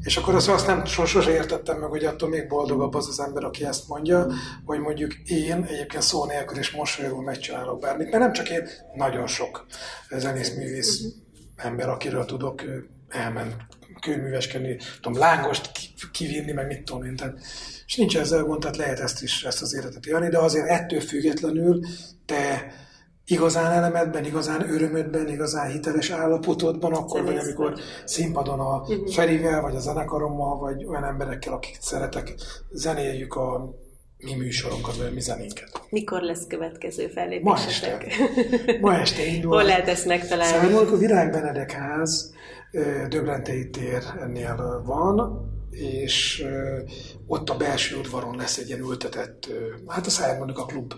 [0.08, 3.44] és akkor azt, azt nem sose értettem meg, hogy attól még boldogabb az az ember,
[3.44, 4.28] aki ezt mondja,
[4.66, 9.28] hogy mondjuk én egyébként szó nélkül és mosolyogva megcsinálok bármit, mert nem csak én, nagyon
[9.28, 9.66] sok
[10.10, 11.04] zenész, művész
[11.56, 12.64] ember, akiről tudok,
[13.10, 13.56] elment
[14.02, 15.72] kőműveskedni, tudom, lángost
[16.12, 17.16] kivinni, meg mit tudom én.
[17.16, 17.40] Tehát,
[17.86, 21.00] és nincs ezzel gond, tehát lehet ezt is, ezt az életet élni, de azért ettől
[21.00, 21.80] függetlenül
[22.26, 22.72] te
[23.26, 29.12] igazán elemedben, igazán örömödben, igazán hiteles állapotodban, akkor vagy amikor színpadon a uh-huh.
[29.12, 32.34] Ferivel, vagy a zenekarommal, vagy olyan emberekkel, akik szeretek,
[32.72, 33.76] zenéljük a
[34.18, 35.82] mi műsorunkat, vagy a mi zenénket.
[35.90, 37.44] Mikor lesz következő fellépésetek?
[37.44, 38.78] Ma este.
[38.82, 39.52] Ma este indul.
[39.52, 40.70] Hol lehet ezt megtalálni?
[40.70, 42.34] Szóval a Virág Benedek ház
[43.10, 46.46] Döbrentei térnél van, és
[47.28, 49.48] ott a belső udvaron lesz egy ilyen ültetett,
[49.88, 50.94] hát a Szájmondik a klub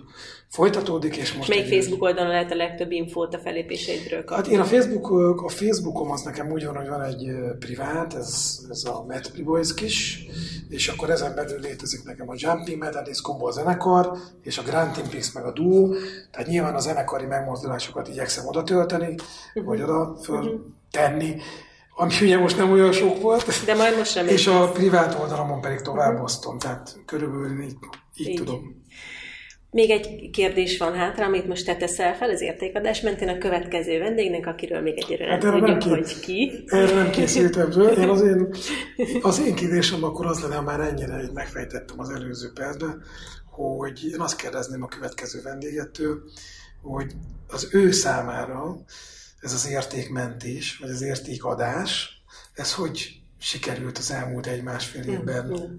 [0.47, 1.49] folytatódik, és most...
[1.49, 4.43] Melyik Facebook oldalon lehet a legtöbb infót a felépéseidről kapni?
[4.43, 8.59] Hát én a, Facebook, a Facebookom az nekem úgy van, hogy van egy privát, ez,
[8.69, 10.25] ez a Matt Priboyskis,
[10.69, 14.97] és akkor ezen belül létezik nekem a Jumping Methodist Combo a zenekar, és a Grand
[14.97, 15.89] Impix meg a Duo,
[16.31, 19.63] tehát nyilván a zenekari megmozdulásokat igyekszem oda tölteni, uh-huh.
[19.63, 20.59] vagy oda föl uh-huh.
[20.91, 21.35] Tenni,
[21.95, 23.65] ami ugye most nem olyan sok volt.
[23.65, 24.27] De majd most sem.
[24.27, 26.23] És a privát oldalamon pedig tovább uh-huh.
[26.23, 27.75] osztom, tehát körülbelül így,
[28.15, 28.35] így, így.
[28.35, 28.77] tudom.
[29.71, 33.99] Még egy kérdés van hátra, amit most te teszel fel az értékadás mentén a következő
[33.99, 36.63] vendégnek, akiről még egyre hát nem tudjuk, nem hogy ki.
[36.65, 37.71] Erre nem készültem.
[37.71, 38.55] Én az én,
[39.21, 43.03] az én kérdésem akkor az lenne, ha már ennyire így megfejtettem az előző percben,
[43.45, 46.19] hogy én azt kérdezném a következő vendégettől,
[46.81, 47.11] hogy
[47.47, 48.83] az ő számára
[49.41, 52.21] ez az értékmentés, vagy az értékadás,
[52.53, 55.75] ez hogy sikerült az elmúlt egy-másfél hm, évben mm,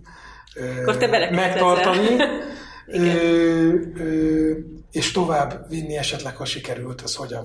[0.55, 0.85] Ö,
[1.31, 2.09] megtartani,
[2.87, 4.59] ö, ö,
[4.91, 7.45] és tovább vinni esetleg, ha sikerült, az hogyan,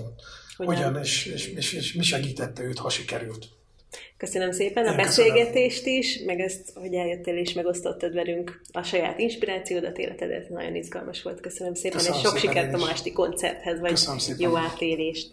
[0.58, 3.48] hogyan, hogyan és, és, és, és mi segítette őt, ha sikerült.
[4.18, 6.00] Köszönöm szépen Én a beszélgetést köszönöm.
[6.00, 10.50] is, meg ezt, hogy eljöttél és megosztottad velünk a saját inspirációdat, életedet.
[10.50, 11.40] Nagyon izgalmas volt.
[11.40, 14.00] Köszönöm szépen, köszönöm és sok szépen sikert a másti koncerthez, vagy
[14.38, 15.32] jó átélést.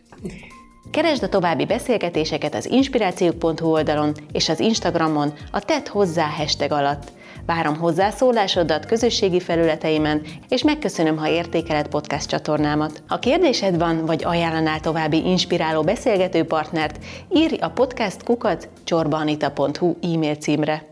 [0.91, 7.13] Keresd a további beszélgetéseket az inspirációk.hu oldalon és az Instagramon a Tett hozzá hashtag alatt.
[7.47, 13.03] Várom hozzászólásodat közösségi felületeimen, és megköszönöm, ha értékeled podcast csatornámat.
[13.09, 17.05] Ha kérdésed van, vagy ajánlanál további inspiráló beszélgető partnert,
[17.35, 20.87] írj a podcast kukat csorbanita.hu e-mail címre.